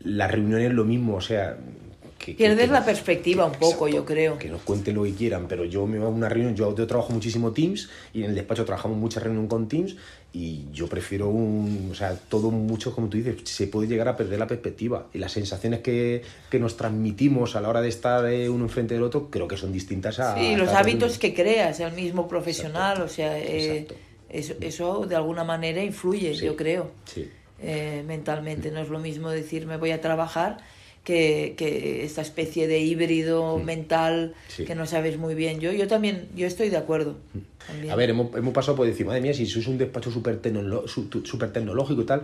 La 0.00 0.28
reunión 0.28 0.60
es 0.60 0.72
lo 0.72 0.84
mismo, 0.84 1.16
o 1.16 1.20
sea... 1.20 1.58
Que, 2.26 2.34
Pierdes 2.34 2.66
que 2.66 2.72
la 2.72 2.80
nos- 2.80 2.86
perspectiva 2.86 3.44
un 3.46 3.52
poco, 3.52 3.86
yo 3.86 4.04
creo. 4.04 4.36
Que 4.36 4.48
nos 4.48 4.62
cuenten 4.62 4.96
lo 4.96 5.04
que 5.04 5.12
quieran, 5.14 5.46
pero 5.46 5.64
yo 5.64 5.86
me 5.86 5.98
voy 5.98 6.06
a 6.06 6.10
una 6.10 6.28
reunión, 6.28 6.56
yo, 6.56 6.74
yo 6.74 6.84
trabajo 6.86 7.12
muchísimo 7.12 7.52
Teams 7.52 7.88
y 8.12 8.24
en 8.24 8.30
el 8.30 8.34
despacho 8.34 8.64
trabajamos 8.64 8.98
mucha 8.98 9.20
reunión 9.20 9.46
con 9.46 9.68
Teams 9.68 9.94
y 10.32 10.64
yo 10.72 10.88
prefiero 10.88 11.28
un, 11.28 11.88
o 11.92 11.94
sea, 11.94 12.14
todo 12.16 12.50
mucho, 12.50 12.92
como 12.92 13.08
tú 13.08 13.16
dices, 13.16 13.36
se 13.44 13.68
puede 13.68 13.86
llegar 13.88 14.08
a 14.08 14.16
perder 14.16 14.40
la 14.40 14.46
perspectiva 14.48 15.06
y 15.14 15.18
las 15.18 15.30
sensaciones 15.30 15.80
que, 15.80 16.22
que 16.50 16.58
nos 16.58 16.76
transmitimos 16.76 17.54
a 17.54 17.60
la 17.60 17.68
hora 17.68 17.80
de 17.80 17.88
estar 17.88 18.26
eh, 18.26 18.48
uno 18.50 18.64
enfrente 18.64 18.94
del 18.94 19.04
otro 19.04 19.30
creo 19.30 19.46
que 19.46 19.56
son 19.56 19.72
distintas 19.72 20.18
a... 20.18 20.36
Sí, 20.36 20.56
los 20.56 20.68
hábitos 20.70 21.00
reunión. 21.12 21.18
que 21.20 21.34
creas, 21.34 21.78
el 21.80 21.92
mismo 21.92 22.26
profesional, 22.28 23.00
o 23.02 23.08
sea, 23.08 23.38
eh, 23.38 23.78
Exacto. 23.78 23.94
eso, 24.28 24.54
eso 24.60 25.06
de 25.06 25.14
alguna 25.14 25.44
manera 25.44 25.82
influye, 25.82 26.34
Sí. 26.34 26.44
yo 26.44 26.56
creo, 26.56 26.90
Sí. 27.06 27.30
eh, 27.62 28.02
mentalmente. 28.04 28.70
No 28.72 28.80
es 28.80 28.88
lo 28.88 28.98
mismo 28.98 29.30
decir 29.30 29.66
me 29.66 29.76
voy 29.76 29.92
a 29.92 30.00
trabajar 30.00 30.58
que, 31.06 31.54
que 31.56 32.04
esta 32.04 32.20
especie 32.20 32.66
de 32.66 32.80
híbrido 32.80 33.58
mental 33.58 34.34
Mm. 34.34 34.50
Sí. 34.52 34.62
Mm. 34.62 34.66
que 34.66 34.74
no 34.74 34.86
sabes 34.86 35.16
muy 35.18 35.34
bien. 35.36 35.60
Yo, 35.60 35.70
yo 35.72 35.86
también, 35.86 36.26
yo 36.34 36.46
estoy 36.48 36.68
de 36.68 36.76
acuerdo. 36.76 37.14
también. 37.66 37.92
A 37.92 37.96
ver, 37.96 38.10
hemos, 38.10 38.34
hemos 38.36 38.52
pasado 38.52 38.76
por 38.76 38.86
decir, 38.86 39.06
madre 39.06 39.20
mía, 39.20 39.32
si 39.34 39.46
sois 39.46 39.66
un 39.68 39.78
despacho 39.78 40.10
súper 40.10 40.40
tecnolo- 40.42 40.86
su- 40.88 41.06
tu- 41.08 41.24
súper 41.24 41.52
tecnológico 41.52 42.02
y 42.02 42.06
tal, 42.06 42.22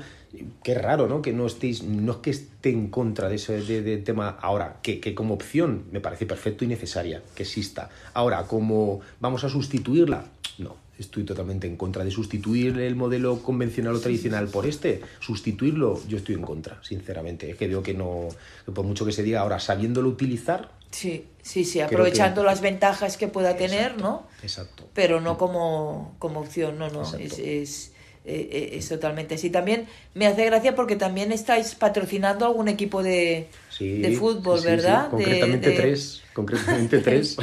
qué 0.64 0.74
raro, 0.74 1.06
¿no? 1.08 1.22
Que 1.22 1.32
no 1.32 1.46
estéis, 1.46 1.82
no 1.84 2.12
es 2.12 2.18
que 2.18 2.30
esté 2.30 2.70
en 2.70 2.88
contra 2.88 3.28
de 3.28 3.36
ese 3.36 3.60
de- 3.62 3.82
de 3.82 3.98
tema 3.98 4.36
ahora, 4.40 4.78
que, 4.82 4.98
que 5.00 5.14
como 5.14 5.34
opción 5.34 5.84
me 5.92 6.00
parece 6.00 6.26
perfecto 6.26 6.64
y 6.64 6.68
necesaria 6.68 7.22
que 7.36 7.44
exista. 7.44 7.88
Ahora, 8.14 8.44
como 8.48 9.00
vamos 9.20 9.44
a 9.44 9.48
sustituirla, 9.48 10.26
no. 10.58 10.76
Estoy 10.98 11.24
totalmente 11.24 11.66
en 11.66 11.76
contra 11.76 12.04
de 12.04 12.10
sustituir 12.10 12.78
el 12.78 12.94
modelo 12.94 13.42
convencional 13.42 13.94
o 13.96 14.00
tradicional 14.00 14.48
por 14.48 14.66
este. 14.66 15.00
Sustituirlo, 15.20 16.00
yo 16.06 16.18
estoy 16.18 16.34
en 16.36 16.42
contra, 16.42 16.78
sinceramente. 16.84 17.50
Es 17.50 17.56
que 17.56 17.66
veo 17.66 17.82
que 17.82 17.94
no, 17.94 18.28
que 18.64 18.70
por 18.72 18.84
mucho 18.84 19.04
que 19.04 19.12
se 19.12 19.22
diga 19.22 19.40
ahora, 19.40 19.58
sabiéndolo 19.58 20.08
utilizar, 20.08 20.70
Sí, 20.90 21.24
sí, 21.42 21.64
sí, 21.64 21.78
que- 21.78 21.84
aprovechando 21.84 22.44
las 22.44 22.60
ventajas 22.60 23.16
que 23.16 23.26
pueda 23.26 23.56
tener, 23.56 23.96
¿no? 23.96 24.26
exacto. 24.42 24.88
pero 24.94 25.20
no 25.22 25.38
como, 25.38 26.14
como 26.18 26.40
opción, 26.40 26.78
no, 26.78 26.90
no, 26.90 27.00
Exacto. 27.00 27.24
es, 27.24 27.38
es, 27.38 27.92
eh, 28.26 28.48
eh, 28.52 28.70
es 28.74 28.88
totalmente 28.88 29.34
así. 29.36 29.48
También 29.50 29.86
me 30.14 30.26
hace 30.26 30.44
gracia 30.44 30.76
porque 30.76 30.94
también 30.96 31.32
estáis 31.32 31.74
patrocinando 31.74 32.44
algún 32.46 32.68
equipo 32.68 33.02
de, 33.02 33.48
Sí, 33.70 33.98
de 34.02 34.12
fútbol, 34.16 34.60
sí, 34.60 34.66
¿verdad? 34.66 35.08
sí. 35.10 35.16
De- 35.16 35.22
Concretamente 35.24 35.70
de- 35.70 35.76
tres, 35.76 36.21
concretamente 36.32 36.98
tres. 37.04 37.36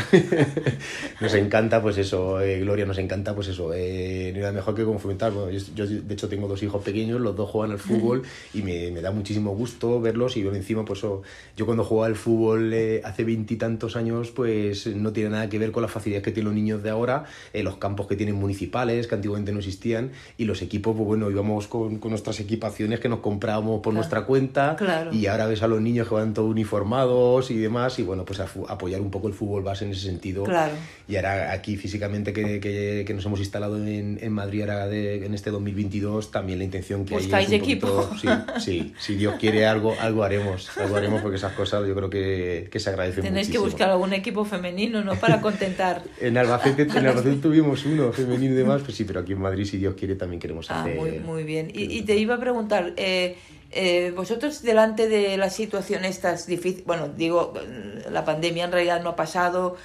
nos 1.21 1.33
encanta, 1.33 1.81
pues 1.81 1.97
eso, 1.97 2.41
eh, 2.41 2.59
Gloria, 2.59 2.85
nos 2.85 2.97
encanta, 2.97 3.33
pues 3.35 3.47
eso. 3.49 3.71
Eh, 3.73 4.33
nada 4.35 4.51
mejor 4.51 4.75
que 4.75 4.83
fomentar. 4.83 5.31
Bueno, 5.31 5.51
yo, 5.51 5.59
yo, 5.75 5.85
de 5.87 6.13
hecho, 6.13 6.27
tengo 6.29 6.47
dos 6.47 6.61
hijos 6.63 6.83
pequeños, 6.83 7.19
los 7.21 7.35
dos 7.35 7.49
juegan 7.49 7.71
al 7.71 7.79
fútbol 7.79 8.23
y 8.53 8.61
me, 8.61 8.91
me 8.91 9.01
da 9.01 9.11
muchísimo 9.11 9.51
gusto 9.55 10.01
verlos. 10.01 10.37
Y 10.37 10.41
yo 10.43 10.53
encima, 10.53 10.85
pues 10.85 10.99
eso, 10.99 11.21
yo 11.55 11.65
cuando 11.65 11.83
jugaba 11.83 12.07
al 12.07 12.15
fútbol 12.15 12.71
eh, 12.73 13.01
hace 13.03 13.23
veintitantos 13.23 13.95
años, 13.95 14.31
pues 14.31 14.87
no 14.87 15.11
tiene 15.11 15.29
nada 15.31 15.49
que 15.49 15.59
ver 15.59 15.71
con 15.71 15.83
las 15.83 15.91
facilidades 15.91 16.23
que 16.23 16.31
tienen 16.31 16.45
los 16.51 16.55
niños 16.55 16.83
de 16.83 16.89
ahora, 16.89 17.25
eh, 17.53 17.63
los 17.63 17.77
campos 17.77 18.07
que 18.07 18.15
tienen 18.15 18.35
municipales, 18.35 19.07
que 19.07 19.15
antiguamente 19.15 19.51
no 19.51 19.59
existían, 19.59 20.11
y 20.37 20.45
los 20.45 20.61
equipos, 20.61 20.95
pues 20.95 21.05
bueno, 21.07 21.29
íbamos 21.29 21.67
con, 21.67 21.97
con 21.99 22.11
nuestras 22.11 22.39
equipaciones 22.39 22.99
que 22.99 23.09
nos 23.09 23.19
comprábamos 23.19 23.81
por 23.81 23.89
Claro. 23.93 23.95
nuestra 23.95 24.25
cuenta 24.25 24.75
Claro. 24.77 25.11
y 25.13 25.25
ahora 25.27 25.47
ves 25.47 25.61
a 25.63 25.67
los 25.67 25.81
niños 25.81 26.07
que 26.07 26.13
van 26.15 26.33
todos 26.33 26.49
uniformados 26.49 27.49
y 27.51 27.57
demás 27.57 27.97
y 27.99 28.03
bueno 28.03 28.23
pues 28.25 28.39
a 28.39 28.47
fu- 28.47 28.65
apoyar 28.79 29.01
un 29.01 29.11
poco 29.11 29.27
el 29.27 29.33
fútbol 29.33 29.61
base 29.61 29.83
en 29.85 29.91
ese 29.91 30.01
sentido 30.01 30.45
Claro. 30.45 30.71
y 31.07 31.17
ahora 31.17 31.51
aquí 31.51 31.75
físicamente 31.75 32.31
que, 32.31 32.59
que- 32.61 33.03
que 33.05 33.13
nos 33.13 33.25
hemos 33.25 33.39
instalado 33.39 33.77
en, 33.77 34.17
en 34.21 34.31
Madrid 34.31 34.61
ahora 34.61 34.87
de- 34.87 35.25
en 35.25 35.33
este 35.33 35.51
2022 35.51 36.31
también 36.31 36.59
la 36.59 36.65
intención 36.65 37.03
que 37.05 37.15
hay 37.15 37.21
Buscáis 37.23 37.47
es 37.47 37.53
un 37.53 37.59
equipo. 37.59 37.87
poquito- 38.09 38.43
sí, 38.59 38.59
sí 38.59 38.93
si 38.97 39.15
Dios 39.15 39.35
quiere 39.39 39.65
algo 39.65 39.93
algo 39.99 40.23
haremos 40.23 40.75
algo 40.77 40.95
haremos 40.95 41.21
porque 41.21 41.35
esas 41.37 41.53
cosas 41.53 41.85
yo 41.85 41.93
creo 41.93 42.09
que, 42.09 42.69
que 42.71 42.79
se 42.79 42.89
agradecen 42.89 43.23
Tenéis 43.25 43.47
que 43.47 43.59
muchísimo. 43.59 43.65
buscar 43.65 43.89
algún 43.89 44.13
equipo 44.13 44.45
femenino, 44.45 45.03
¿no? 45.03 45.15
Para 45.15 45.41
contentar. 45.41 46.01
en 46.21 46.37
Albacete, 46.37 46.83
en 46.83 46.91
Albacete 47.05 47.35
tuvimos 47.37 47.85
uno 47.85 48.13
femenino 48.13 48.53
y 48.53 48.57
demás 48.57 48.81
pues 48.83 48.95
sí 48.95 49.03
pero 49.03 49.19
aquí 49.19 49.33
en 49.33 49.41
Madrid 49.41 49.65
si 49.65 49.77
Dios 49.77 49.95
quiere 49.95 50.15
también 50.15 50.39
queremos 50.39 50.71
Ah, 50.71 50.81
hacer 50.83 50.95
muy, 50.95 51.19
muy 51.19 51.43
bien. 51.43 51.69
Y, 51.73 51.83
y 51.97 52.01
te 52.03 52.15
iba 52.17 52.35
a 52.35 52.39
preguntar, 52.39 52.93
eh, 52.97 53.35
eh, 53.71 54.11
vosotros 54.15 54.61
delante 54.61 55.07
de 55.07 55.37
la 55.37 55.49
situación 55.49 56.05
estas 56.05 56.47
difícil, 56.47 56.83
bueno, 56.85 57.07
digo, 57.07 57.53
eh, 57.55 58.05
la 58.11 58.25
pandemia 58.25 58.65
en 58.65 58.71
realidad 58.71 59.01
no 59.01 59.09
ha 59.09 59.15
pasado, 59.15 59.77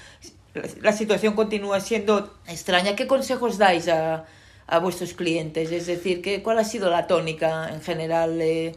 la, 0.81 0.93
situación 0.93 1.35
continúa 1.35 1.81
siendo 1.81 2.35
extraña. 2.47 2.97
¿Qué 2.97 3.07
consejos 3.07 3.59
dais 3.59 3.89
a, 3.89 4.25
a 4.67 4.79
vuestros 4.79 5.13
clientes? 5.13 5.71
Es 5.73 5.87
decir, 5.87 6.23
¿qué, 6.23 6.43
¿cuál 6.43 6.59
ha 6.59 6.65
sido 6.65 6.91
la 6.91 7.07
tónica 7.07 7.69
en 7.73 7.81
general? 7.81 8.41
eh? 8.41 8.75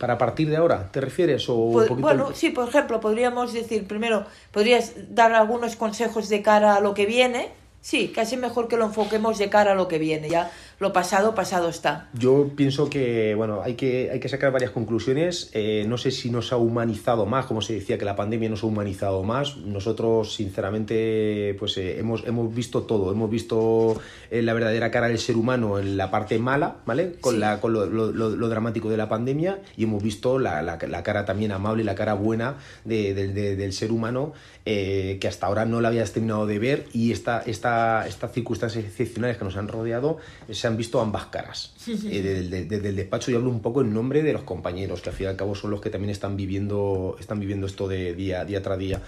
para 0.00 0.16
partir 0.16 0.48
de 0.48 0.56
ahora 0.56 0.90
te 0.90 1.00
refieres 1.02 1.46
o 1.50 1.54
un 1.56 1.74
poquito 1.74 2.00
bueno, 2.00 2.30
sí, 2.34 2.48
por 2.48 2.70
ejemplo, 2.70 3.00
podríamos 3.00 3.52
decir, 3.52 3.86
primero, 3.86 4.24
¿podrías 4.50 4.94
dar 5.14 5.34
algunos 5.34 5.76
consejos 5.76 6.30
de 6.30 6.40
cara 6.40 6.76
a 6.76 6.80
lo 6.80 6.94
que 6.94 7.04
viene? 7.04 7.50
Sí, 7.82 8.10
casi 8.14 8.38
mejor 8.38 8.66
que 8.66 8.78
lo 8.78 8.86
enfoquemos 8.86 9.38
de 9.38 9.50
cara 9.50 9.72
a 9.72 9.74
lo 9.74 9.88
que 9.88 9.98
viene. 9.98 10.30
Ya 10.30 10.50
lo 10.80 10.92
pasado, 10.94 11.34
pasado 11.34 11.68
está. 11.68 12.08
Yo 12.14 12.48
pienso 12.56 12.88
que 12.90 13.34
bueno, 13.34 13.60
hay 13.62 13.74
que, 13.74 14.10
hay 14.10 14.18
que 14.18 14.28
sacar 14.30 14.50
varias 14.50 14.70
conclusiones. 14.70 15.50
Eh, 15.52 15.84
no 15.86 15.98
sé 15.98 16.10
si 16.10 16.30
nos 16.30 16.52
ha 16.52 16.56
humanizado 16.56 17.26
más, 17.26 17.44
como 17.46 17.60
se 17.60 17.74
decía 17.74 17.98
que 17.98 18.04
la 18.06 18.16
pandemia 18.16 18.48
nos 18.48 18.62
ha 18.64 18.66
humanizado 18.66 19.22
más. 19.22 19.58
Nosotros, 19.58 20.34
sinceramente, 20.34 21.54
pues 21.58 21.76
eh, 21.76 21.98
hemos, 21.98 22.26
hemos 22.26 22.54
visto 22.54 22.82
todo. 22.84 23.12
Hemos 23.12 23.30
visto 23.30 24.00
eh, 24.30 24.40
la 24.40 24.54
verdadera 24.54 24.90
cara 24.90 25.08
del 25.08 25.18
ser 25.18 25.36
humano 25.36 25.78
en 25.78 25.96
la 25.98 26.10
parte 26.10 26.38
mala, 26.38 26.76
¿vale? 26.86 27.12
Con, 27.20 27.34
Sí. 27.34 27.40
la, 27.40 27.60
con 27.60 27.72
lo, 27.74 27.84
lo- 27.86 28.10
lo- 28.12 28.30
lo 28.30 28.48
dramático 28.48 28.88
de 28.88 28.96
la 28.96 29.08
pandemia 29.08 29.58
y 29.76 29.84
hemos 29.84 30.02
visto 30.02 30.38
la, 30.38 30.62
la- 30.62 30.78
la 30.88 31.02
cara 31.02 31.24
también 31.26 31.52
amable 31.52 31.84
la 31.84 31.94
cara 31.94 32.14
buena 32.14 32.56
de- 32.86 33.12
de- 33.12 33.28
de- 33.28 33.54
del 33.56 33.72
ser 33.74 33.92
humano 33.92 34.32
eh, 34.64 35.18
que 35.20 35.28
hasta 35.28 35.46
ahora 35.46 35.64
no 35.66 35.80
la 35.80 35.88
habías 35.88 36.12
terminado 36.12 36.46
de 36.46 36.58
ver 36.58 36.86
y 36.92 37.12
esta, 37.12 37.42
esta, 37.46 38.06
estas 38.06 38.32
circunstancias 38.32 38.84
excepcionales 38.84 39.36
que 39.36 39.44
nos 39.44 39.56
han 39.56 39.68
rodeado 39.68 40.18
eh, 40.48 40.54
se 40.54 40.69
han 40.70 40.76
visto 40.76 41.00
ambas 41.00 41.26
caras. 41.26 41.72
Eh, 41.86 42.22
desde, 42.22 42.58
el- 42.58 42.68
desde 42.68 42.88
el 42.88 42.96
despacho 42.96 43.30
yo 43.30 43.36
hablo 43.38 43.50
un 43.50 43.60
poco 43.60 43.82
en 43.82 43.92
nombre 43.92 44.22
de 44.22 44.32
los 44.32 44.42
compañeros, 44.44 45.00
que 45.02 45.10
al 45.10 45.14
fin 45.14 45.26
y 45.26 45.28
al 45.28 45.36
cabo 45.36 45.54
son 45.54 45.70
los 45.70 45.80
que 45.80 45.90
también 45.90 46.10
están 46.10 46.36
viviendo, 46.36 47.16
están 47.20 47.38
viviendo 47.40 47.66
esto 47.66 47.86
de 47.88 48.14
día, 48.14 48.44
día 48.44 48.62
tras 48.62 48.78
día. 48.78 49.02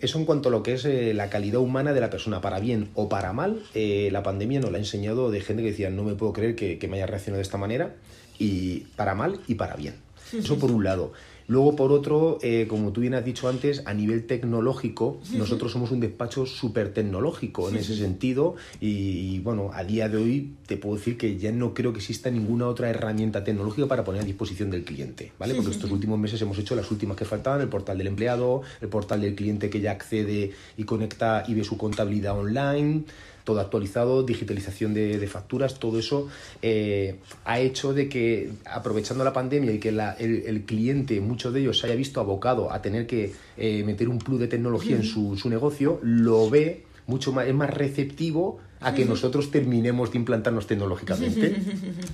Eso 0.00 0.18
en 0.18 0.24
cuanto 0.24 0.48
a 0.48 0.52
lo 0.52 0.62
que 0.62 0.72
es 0.74 0.84
eh, 0.84 1.14
la 1.14 1.30
calidad 1.30 1.60
humana 1.60 1.92
de 1.92 2.00
la 2.00 2.10
persona, 2.10 2.40
para 2.40 2.58
bien 2.58 2.88
o 2.94 3.08
para 3.08 3.32
mal, 3.32 3.62
eh, 3.74 4.08
la 4.10 4.22
pandemia 4.24 4.58
nos 4.58 4.72
la 4.72 4.78
ha 4.78 4.80
enseñado 4.80 5.30
de 5.30 5.40
gente 5.40 5.62
que 5.62 5.70
decía, 5.70 5.90
no 5.90 6.02
me 6.02 6.14
puedo 6.14 6.32
creer 6.32 6.56
que, 6.56 6.78
que 6.78 6.88
me 6.88 6.96
haya 6.96 7.06
reaccionado 7.06 7.38
de 7.38 7.42
esta 7.42 7.58
manera. 7.58 7.94
y 8.38 8.80
para 8.96 9.14
mal 9.14 9.38
y 9.46 9.54
para 9.54 9.76
bien. 9.76 9.94
Eso 10.32 10.58
por 10.58 10.70
un 10.70 10.84
lado. 10.84 11.12
Luego, 11.48 11.76
por 11.76 11.92
otro, 11.92 12.38
eh, 12.42 12.66
como 12.68 12.92
tú 12.92 13.00
bien 13.00 13.14
has 13.14 13.24
dicho 13.24 13.48
antes, 13.48 13.82
a 13.84 13.94
nivel 13.94 14.26
tecnológico, 14.26 15.20
nosotros 15.34 15.72
somos 15.72 15.90
un 15.90 16.00
despacho 16.00 16.46
súper 16.46 16.94
tecnológico 16.94 17.68
en 17.68 17.76
ese 17.76 17.96
sentido 17.96 18.54
y, 18.80 19.40
bueno, 19.40 19.70
a 19.74 19.84
día 19.84 20.08
de 20.08 20.16
hoy 20.16 20.52
te 20.66 20.76
puedo 20.76 20.96
decir 20.96 21.18
que 21.18 21.36
ya 21.38 21.52
no 21.52 21.74
creo 21.74 21.92
que 21.92 21.98
exista 21.98 22.30
ninguna 22.30 22.66
otra 22.68 22.88
herramienta 22.88 23.44
tecnológica 23.44 23.86
para 23.86 24.04
poner 24.04 24.22
a 24.22 24.24
disposición 24.24 24.70
del 24.70 24.84
cliente, 24.84 25.32
¿vale? 25.38 25.54
Porque 25.54 25.72
estos 25.72 25.90
últimos 25.90 26.18
meses 26.18 26.40
hemos 26.40 26.58
hecho 26.58 26.74
las 26.74 26.90
últimas 26.90 27.16
que 27.16 27.24
faltaban, 27.24 27.60
el 27.60 27.68
portal 27.68 27.98
del 27.98 28.06
empleado, 28.06 28.62
el 28.80 28.88
portal 28.88 29.20
del 29.20 29.34
cliente 29.34 29.68
que 29.68 29.80
ya 29.80 29.90
accede 29.90 30.52
y 30.76 30.84
conecta 30.84 31.44
y 31.46 31.54
ve 31.54 31.64
su 31.64 31.76
contabilidad 31.76 32.38
online, 32.38 33.04
todo 33.44 33.60
actualizado, 33.60 34.22
digitalización 34.22 34.94
de, 34.94 35.26
facturas, 35.26 35.78
todo 35.78 35.98
eso 35.98 36.28
eh, 36.60 37.16
ha 37.44 37.60
hecho 37.60 37.92
de 37.92 38.08
que, 38.08 38.50
aprovechando 38.64 39.24
la 39.24 39.32
pandemia 39.32 39.72
y 39.72 39.78
que 39.78 39.88
el, 39.88 40.64
cliente, 40.66 41.20
muchos 41.20 41.52
de 41.52 41.60
ellos, 41.60 41.78
se 41.78 41.86
haya 41.86 41.96
visto 41.96 42.20
abocado 42.20 42.72
a 42.72 42.82
tener 42.82 43.06
que 43.06 43.32
eh, 43.56 43.82
meter 43.84 44.08
un 44.08 44.18
plus 44.18 44.40
de 44.40 44.48
tecnología 44.48 44.96
en 44.96 45.04
su, 45.04 45.36
su 45.36 45.48
negocio, 45.48 45.98
lo 46.02 46.48
ve 46.50 46.84
mucho 47.06 47.32
más, 47.32 47.46
es 47.46 47.54
más 47.54 47.70
receptivo 47.70 48.60
a 48.82 48.94
que 48.94 49.04
nosotros 49.04 49.50
terminemos 49.50 50.12
de 50.12 50.18
implantarnos 50.18 50.66
tecnológicamente. 50.66 51.56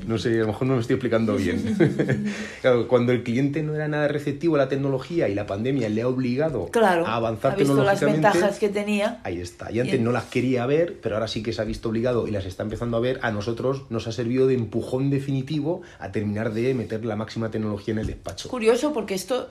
No 0.06 0.18
sé, 0.18 0.36
a 0.36 0.40
lo 0.40 0.48
mejor 0.48 0.68
no 0.68 0.74
me 0.74 0.80
estoy 0.80 0.94
explicando 0.94 1.36
bien. 1.36 1.76
cuando 2.88 3.12
el 3.12 3.22
cliente 3.22 3.62
no 3.62 3.74
era 3.74 3.88
nada 3.88 4.08
receptivo 4.08 4.56
a 4.56 4.58
la 4.58 4.68
tecnología 4.68 5.28
y 5.28 5.34
la 5.34 5.46
pandemia 5.46 5.88
le 5.88 6.02
ha 6.02 6.08
obligado 6.08 6.70
a 6.74 7.14
avanzar 7.14 7.52
ha 7.52 7.56
visto 7.56 7.82
las 7.82 8.00
ventajas 8.00 8.58
que 8.58 8.68
tenía. 8.68 9.20
Ahí 9.24 9.40
está. 9.40 9.70
Y 9.70 9.80
antes 9.80 10.00
no 10.00 10.12
las 10.12 10.24
quería 10.24 10.66
ver, 10.66 10.98
pero 11.00 11.16
ahora 11.16 11.28
sí 11.28 11.42
que 11.42 11.52
se 11.52 11.62
ha 11.62 11.64
visto 11.64 11.88
obligado 11.88 12.28
y 12.28 12.30
las 12.30 12.44
está 12.44 12.62
empezando 12.62 12.96
a 12.96 13.00
ver. 13.00 13.20
A 13.22 13.30
nosotros 13.30 13.82
nos 13.90 14.06
ha 14.06 14.12
servido 14.12 14.46
de 14.46 14.54
empujón 14.54 15.10
definitivo 15.10 15.82
a 15.98 16.12
terminar 16.12 16.52
de 16.52 16.74
meter 16.74 17.04
la 17.04 17.16
máxima 17.16 17.50
tecnología 17.50 17.92
en 17.92 18.00
el 18.00 18.06
despacho. 18.06 18.48
Curioso 18.48 18.92
porque 18.92 19.14
esto 19.14 19.48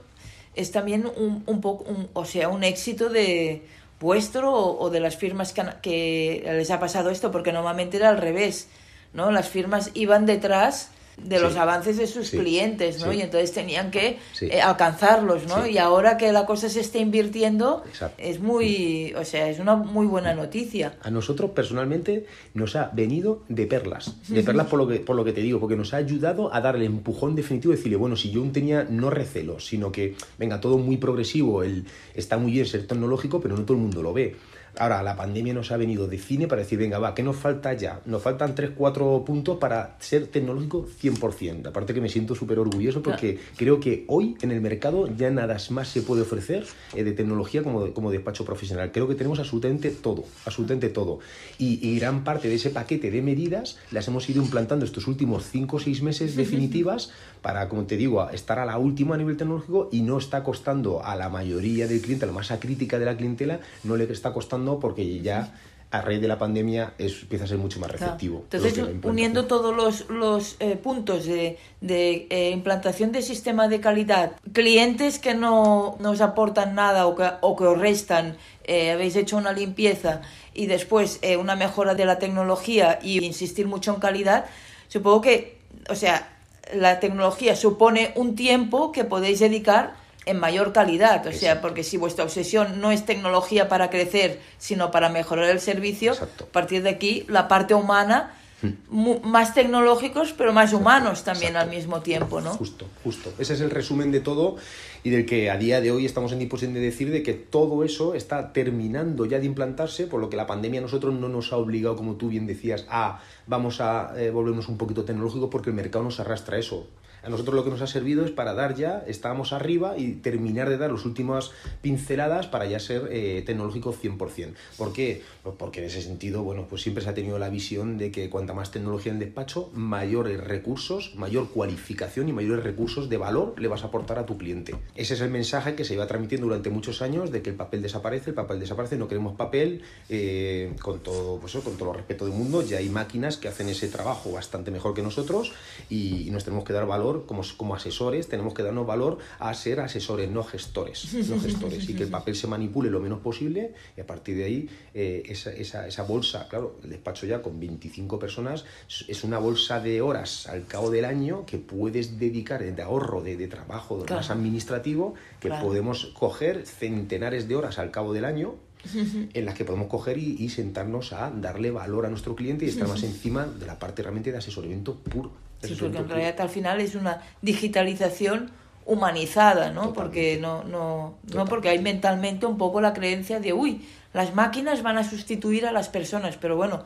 es 0.56 0.72
también 0.72 1.06
un, 1.16 1.44
un 1.46 1.62
poco, 1.62 1.86
o 2.14 2.26
sea, 2.26 2.50
un 2.50 2.64
éxito 2.64 3.10
de 3.10 3.62
vuestro 4.00 4.54
o, 4.54 4.90
de 4.90 5.00
las 5.00 5.18
firmas 5.18 5.54
que, 5.54 5.64
que, 5.82 6.44
les 6.46 6.72
ha 6.72 6.80
pasado 6.80 7.10
esto, 7.10 7.32
porque 7.32 7.52
normalmente 7.52 7.98
era 7.98 8.10
al 8.10 8.18
revés, 8.18 8.68
¿no? 9.14 9.32
Las 9.32 9.50
firmas 9.50 9.92
iban 9.94 10.26
detrás 10.26 10.92
de 11.18 11.40
los 11.40 11.56
avances 11.56 11.98
de 11.98 12.08
sus 12.08 12.30
clientes, 12.30 13.04
¿no? 13.04 13.12
Y 13.12 13.22
entonces 13.22 13.52
tenían 13.52 13.92
que 13.92 14.20
eh, 14.42 14.62
alcanzarlos, 14.62 15.48
¿no? 15.48 15.66
Y 15.66 15.78
ahora 15.78 16.18
que 16.18 16.32
la 16.32 16.46
cosa 16.46 16.70
se 16.70 16.80
está 16.80 17.00
invirtiendo, 17.00 17.84
es 18.18 18.40
muy, 18.40 19.14
o 19.18 19.26
sea, 19.26 19.50
es 19.50 19.60
una 19.60 19.76
muy 19.76 20.06
buena 20.06 20.34
noticia. 20.34 20.96
A 21.02 21.10
nosotros 21.10 21.52
personalmente 21.52 22.26
nos 22.54 22.76
ha 22.76 22.92
venido 22.94 23.44
de 23.50 23.66
perlas, 23.66 24.16
de 24.28 24.44
perlas 24.44 24.68
por 24.68 24.80
lo 24.80 24.88
que, 24.88 25.00
por 25.00 25.16
lo 25.16 25.26
que 25.26 25.34
te 25.34 25.42
digo, 25.42 25.60
porque 25.60 25.76
nos 25.76 25.94
ha 25.94 25.98
ayudado 25.98 26.54
a 26.54 26.62
darle 26.62 26.86
empujón 26.86 27.36
definitivo 27.36 27.74
y 27.74 27.78
decirle, 27.78 27.98
bueno, 27.98 28.16
si 28.16 28.32
yo 28.32 28.44
tenía 28.52 28.84
no 28.84 29.10
recelo, 29.10 29.60
sino 29.60 29.92
que, 29.92 30.16
venga, 30.38 30.62
todo 30.62 30.78
muy 30.78 30.98
progresivo, 30.98 31.64
el, 31.64 31.86
está 32.14 32.38
muy 32.38 32.52
bien 32.52 32.66
ser 32.66 32.86
tecnológico, 32.88 33.42
pero 33.42 33.58
no 33.58 33.64
todo 33.64 33.76
el 33.76 33.84
mundo 33.84 34.02
lo 34.02 34.14
ve. 34.14 34.36
Ahora, 34.80 35.02
la 35.02 35.16
pandemia 35.16 35.54
nos 35.54 35.72
ha 35.72 35.78
venido 35.78 36.08
de 36.08 36.20
cine 36.20 36.48
para 36.48 36.62
decir, 36.62 36.78
venga, 36.78 37.00
va, 37.00 37.16
¿qué 37.16 37.24
nos 37.24 37.36
falta 37.36 37.74
ya? 37.74 38.02
Nos 38.06 38.22
faltan 38.22 38.54
3, 38.54 38.72
4 38.76 39.24
puntos 39.26 39.58
para 39.58 39.96
ser 40.00 40.28
tecnológico 40.28 40.86
100%. 41.02 41.68
Aparte 41.68 41.94
que 41.96 42.02
me 42.02 42.10
siento 42.10 42.36
súper 42.36 42.60
orgulloso 42.60 43.02
porque 43.02 43.40
creo 43.56 43.80
que 43.80 44.06
hoy 44.08 44.38
en 44.42 44.52
el 44.52 44.62
mercado 44.62 45.08
ya 45.16 45.32
nada 45.32 45.58
más 45.72 45.88
se 45.88 46.02
puede 46.02 46.22
ofrecer 46.22 46.66
eh, 46.94 47.04
de 47.04 47.12
tecnología 47.14 47.64
como, 47.64 47.92
como 47.94 48.12
despacho 48.12 48.46
profesional. 48.46 48.92
Creo 48.92 49.08
que 49.08 49.16
tenemos 49.16 49.40
absolutamente 49.40 49.90
todo, 49.90 50.26
absolutamente 50.46 50.90
todo. 50.90 51.20
Y, 51.58 51.98
gran 51.98 52.24
parte 52.24 52.48
de 52.48 52.56
ese 52.56 52.70
paquete 52.70 53.10
de 53.10 53.22
medidas 53.24 53.80
las 53.90 54.08
hemos 54.08 54.30
ido 54.30 54.44
implantando 54.44 54.86
estos 54.86 55.08
últimos 55.08 55.46
5 55.46 55.76
o 55.76 55.80
6 55.80 56.04
meses 56.04 56.36
definitivas 56.36 57.12
para, 57.42 57.68
como 57.70 57.86
te 57.86 57.98
digo, 57.98 58.30
estar 58.30 58.60
a 58.60 58.66
la 58.66 58.78
última 58.78 59.16
a 59.16 59.18
nivel 59.18 59.38
tecnológico 59.38 59.90
y 59.92 60.02
no 60.02 60.20
está 60.20 60.44
costando 60.44 61.04
a 61.04 61.16
la 61.16 61.30
mayoría 61.30 61.88
del 61.88 62.02
cliente, 62.02 62.26
a 62.26 62.28
la 62.28 62.34
masa 62.34 62.60
crítica 62.60 63.00
de 63.00 63.06
la 63.06 63.18
clientela, 63.18 63.60
no 63.84 63.96
le 63.96 64.04
está 64.04 64.34
costando 64.34 64.67
porque 64.76 65.22
ya 65.22 65.54
a 65.90 66.02
raíz 66.02 66.20
de 66.20 66.28
la 66.28 66.38
pandemia 66.38 66.94
es, 66.98 67.22
empieza 67.22 67.46
a 67.46 67.48
ser 67.48 67.58
mucho 67.58 67.80
más 67.80 67.90
receptivo. 67.90 68.46
Entonces, 68.52 68.78
uniendo 69.04 69.46
todos 69.46 69.76
los, 69.76 70.10
los 70.10 70.58
eh, 70.60 70.76
puntos 70.76 71.26
de, 71.26 71.58
de 71.80 72.28
eh, 72.30 72.52
implantación 72.52 73.14
de 73.14 73.22
sistema 73.22 73.70
de 73.70 73.80
calidad, 73.80 74.34
clientes 74.52 75.18
que 75.18 75.34
no 75.34 75.96
nos 76.00 76.20
aportan 76.20 76.76
nada 76.76 77.08
o 77.08 77.16
que, 77.16 77.30
o 77.42 77.56
que 77.56 77.64
os 77.64 77.80
restan, 77.80 78.38
eh, 78.66 78.92
habéis 78.92 79.16
hecho 79.16 79.38
una 79.38 79.54
limpieza 79.54 80.22
y 80.54 80.66
después 80.66 81.22
una 81.40 81.56
mejora 81.56 81.94
de 81.96 82.04
la 82.06 82.20
tecnología 82.20 83.00
y 83.02 83.24
insistir 83.24 83.68
mucho 83.68 83.94
en 83.94 84.00
calidad, 84.02 84.46
supongo 84.88 85.22
que, 85.22 85.58
o 85.90 85.96
sea, 85.96 86.34
la 86.74 87.00
tecnología 87.00 87.56
supone 87.56 88.12
un 88.16 88.36
tiempo 88.36 88.92
que 88.92 89.06
podéis 89.06 89.40
dedicar 89.40 89.96
en 90.28 90.40
mayor 90.40 90.74
calidad. 90.74 91.26
O 91.26 91.34
sea, 91.34 91.62
porque 91.62 91.84
si 91.84 91.98
vuestra 91.98 92.24
obsesión 92.24 92.80
no 92.82 92.92
es 92.92 93.06
tecnología 93.06 93.68
para 93.68 93.90
crecer, 93.90 94.40
sino 94.58 94.92
para 94.92 95.10
mejorar 95.10 95.50
el 95.50 95.60
servicio, 95.60 96.14
a 96.14 96.46
partir 96.46 96.84
de 96.84 96.90
aquí 96.90 97.26
la 97.28 97.48
parte 97.48 97.74
humana, 97.74 98.36
hmm. 98.62 99.24
más 99.24 99.54
tecnológicos, 99.54 100.34
pero 100.34 100.54
más 100.54 100.74
humanos 100.74 101.24
también 101.24 101.56
al 101.56 101.70
mismo 101.70 102.02
tiempo, 102.02 102.42
¿no? 102.42 102.52
Justo, 102.52 102.86
justo. 103.04 103.34
Ese 103.40 103.54
es 103.54 103.62
el 103.62 103.72
resumen 103.72 104.12
de 104.12 104.20
todo 104.20 104.58
y 105.04 105.10
del 105.10 105.26
que 105.26 105.50
a 105.50 105.58
día 105.58 105.80
de 105.80 105.92
hoy 105.92 106.06
estamos 106.06 106.32
en 106.34 106.40
disposición 106.40 106.74
de 106.74 106.82
decir 106.82 107.12
de 107.12 107.24
que 107.24 107.34
todo 107.34 107.84
eso 107.84 108.14
está 108.14 108.52
terminando 108.52 109.26
ya 109.26 109.40
de 109.40 109.46
implantarse, 109.46 110.08
por 110.08 110.20
lo 110.20 110.30
que 110.30 110.36
la 110.36 110.46
pandemia 110.46 110.82
a 110.82 110.84
nosotros 110.84 111.14
no 111.14 111.30
nos 111.30 111.54
ha 111.54 111.58
obligado, 111.58 111.96
como 111.96 112.16
tú 112.16 112.28
bien 112.28 112.46
decías, 112.46 112.86
a 112.90 113.22
vamos 113.46 113.80
a 113.80 114.14
eh, 114.18 114.32
volvernos 114.32 114.68
un 114.68 114.78
poquito 114.78 115.06
tecnológicos 115.06 115.50
porque 115.50 115.70
el 115.70 115.76
mercado 115.76 116.04
nos 116.04 116.20
arrastra 116.20 116.58
eso. 116.58 116.88
A 117.24 117.30
nosotros 117.30 117.56
lo 117.56 117.64
que 117.64 117.70
nos 117.70 117.82
ha 117.82 117.88
servido 117.88 118.26
es 118.26 118.32
para 118.32 118.54
dar 118.54 118.76
ya, 118.76 119.04
estábamos 119.08 119.54
arriba 119.54 119.98
y 119.98 120.14
terminar 120.14 120.70
de 120.70 120.78
dar 120.78 120.92
las 120.92 121.06
últimas 121.06 121.52
pinceladas 121.82 122.48
para 122.48 122.66
ya 122.66 122.80
ser 122.80 123.10
eh, 123.12 123.44
tecnológico 123.46 123.94
100%. 123.94 124.54
¿Por 124.78 124.94
qué? 124.94 125.22
Pues 125.44 125.56
porque 125.58 125.80
en 125.80 125.88
ese 125.88 126.02
sentido, 126.02 126.44
bueno, 126.44 126.68
pues 126.70 126.82
siempre 126.82 127.04
se 127.04 127.10
ha 127.10 127.14
tenido 127.14 127.40
la 127.40 127.50
visión 127.50 127.98
de 127.98 128.12
que 128.12 128.30
cuanta 128.30 128.54
más 128.54 128.72
tecnología 128.72 129.12
en 129.12 129.18
el 129.18 129.26
despacho, 129.26 129.70
mayores 129.74 130.44
recursos, 130.44 131.14
mayor 131.16 131.50
cualificación 131.50 132.30
y 132.30 132.34
mayores 132.34 132.64
recursos 132.64 133.10
de 133.10 133.18
valor 133.18 133.60
le 133.60 133.68
vas 133.68 133.84
a 133.84 133.88
aportar 133.88 134.20
a 134.20 134.26
tu 134.26 134.38
cliente. 134.38 134.76
Ese 134.96 135.16
es 135.16 135.22
el 135.22 135.30
mensaje 135.30 135.76
que 135.76 135.86
se 135.86 135.94
iba 135.94 136.08
transmitiendo 136.08 136.48
durante 136.48 136.70
muchos 136.70 137.02
años 137.02 137.32
de 137.32 137.42
que 137.42 137.50
el 137.50 137.56
papel 137.56 137.82
desaparece, 137.82 138.32
el 138.32 138.36
papel 138.36 138.60
desaparece, 138.60 138.98
no 138.98 139.08
queremos 139.08 139.36
papel, 139.36 139.82
eh, 140.10 140.74
con, 140.82 141.00
todo, 141.00 141.40
pues, 141.40 141.54
con 141.56 141.78
todo 141.78 141.92
el 141.92 141.98
respeto 141.98 142.26
del 142.26 142.34
mundo, 142.34 142.62
ya 142.62 142.78
hay 142.78 142.90
máquinas 142.90 143.38
que 143.38 143.48
hacen 143.48 143.70
ese 143.70 143.88
trabajo 143.88 144.32
bastante 144.32 144.72
mejor 144.72 144.94
que 144.94 145.02
nosotros 145.02 145.54
y 145.90 146.30
nos 146.32 146.44
tenemos 146.44 146.64
que 146.64 146.74
dar 146.74 146.86
valor 146.86 147.17
como, 147.26 147.42
como 147.58 147.76
asesores, 147.76 148.28
tenemos 148.28 148.54
que 148.54 148.64
darnos 148.64 148.86
valor 148.86 149.18
a 149.40 149.54
ser 149.54 149.80
asesores, 149.80 150.30
no 150.30 150.44
gestores, 150.44 151.14
no 151.28 151.40
gestores, 151.42 151.90
y 151.90 151.96
que 151.96 152.04
el 152.04 152.10
papel 152.10 152.36
se 152.36 152.48
manipule 152.48 152.90
lo 152.90 153.00
menos 153.00 153.20
posible 153.20 153.74
y 153.96 154.02
a 154.02 154.08
partir 154.08 154.38
de 154.38 154.44
ahí 154.44 154.70
eh, 154.94 155.24
esa, 155.28 155.52
esa, 155.52 155.88
esa, 155.88 156.04
bolsa, 156.04 156.48
claro, 156.48 156.78
el 156.84 156.90
despacho 156.90 157.26
ya 157.26 157.42
con 157.42 157.60
25 157.60 158.20
personas 158.20 158.66
es 159.08 159.24
una 159.24 159.40
bolsa 159.40 159.80
de 159.80 160.02
horas 160.02 160.48
al 160.48 160.66
cabo 160.66 160.90
del 160.90 161.06
año 161.06 161.46
que 161.46 161.58
puedes 161.58 162.20
dedicar 162.20 162.64
de 162.64 162.82
ahorro, 162.82 163.22
de, 163.22 163.38
de 163.38 163.48
trabajo 163.48 164.04
de 164.04 164.14
más 164.14 164.30
administrativo, 164.30 165.14
que 165.40 165.50
podemos 165.50 166.08
coger 166.14 166.66
centenares 166.66 167.48
de 167.48 167.56
horas 167.56 167.80
al 167.80 167.92
cabo 167.92 168.14
del 168.14 168.26
año 168.26 168.56
en 169.34 169.46
las 169.46 169.56
que 169.56 169.66
podemos 169.66 169.88
coger 169.88 170.18
y, 170.18 170.36
y, 170.40 170.50
sentarnos 170.50 171.14
a 171.14 171.32
darle 171.32 171.72
valor 171.72 172.06
a 172.06 172.10
nuestro 172.10 172.36
cliente 172.36 172.66
y 172.66 172.70
estar 172.70 172.88
más 172.88 173.04
encima 173.04 173.46
de 173.46 173.66
la 173.66 173.80
parte 173.80 174.02
realmente 174.02 174.32
de 174.32 174.38
asesoramiento 174.38 174.96
puro. 174.96 175.47
Sí, 175.62 175.76
porque 175.80 175.98
en 175.98 176.10
realidad 176.10 176.40
al 176.42 176.50
final 176.50 176.82
es 176.82 176.96
una 176.96 177.22
digitalización 177.42 178.52
humanizada, 178.86 179.72
¿no? 179.72 179.94
Porque 179.94 180.38
no, 180.40 180.64
no, 180.64 181.16
no 181.34 181.46
porque 181.46 181.70
hay 181.70 181.80
mentalmente 181.80 182.46
un 182.46 182.58
poco 182.58 182.80
la 182.80 182.94
creencia 182.94 183.40
de, 183.40 183.54
uy, 183.54 183.86
las 184.14 184.34
máquinas 184.34 184.82
van 184.82 184.98
a 184.98 185.04
sustituir 185.04 185.66
a 185.66 185.72
las 185.72 185.90
personas, 185.90 186.38
pero 186.38 186.56
bueno, 186.56 186.86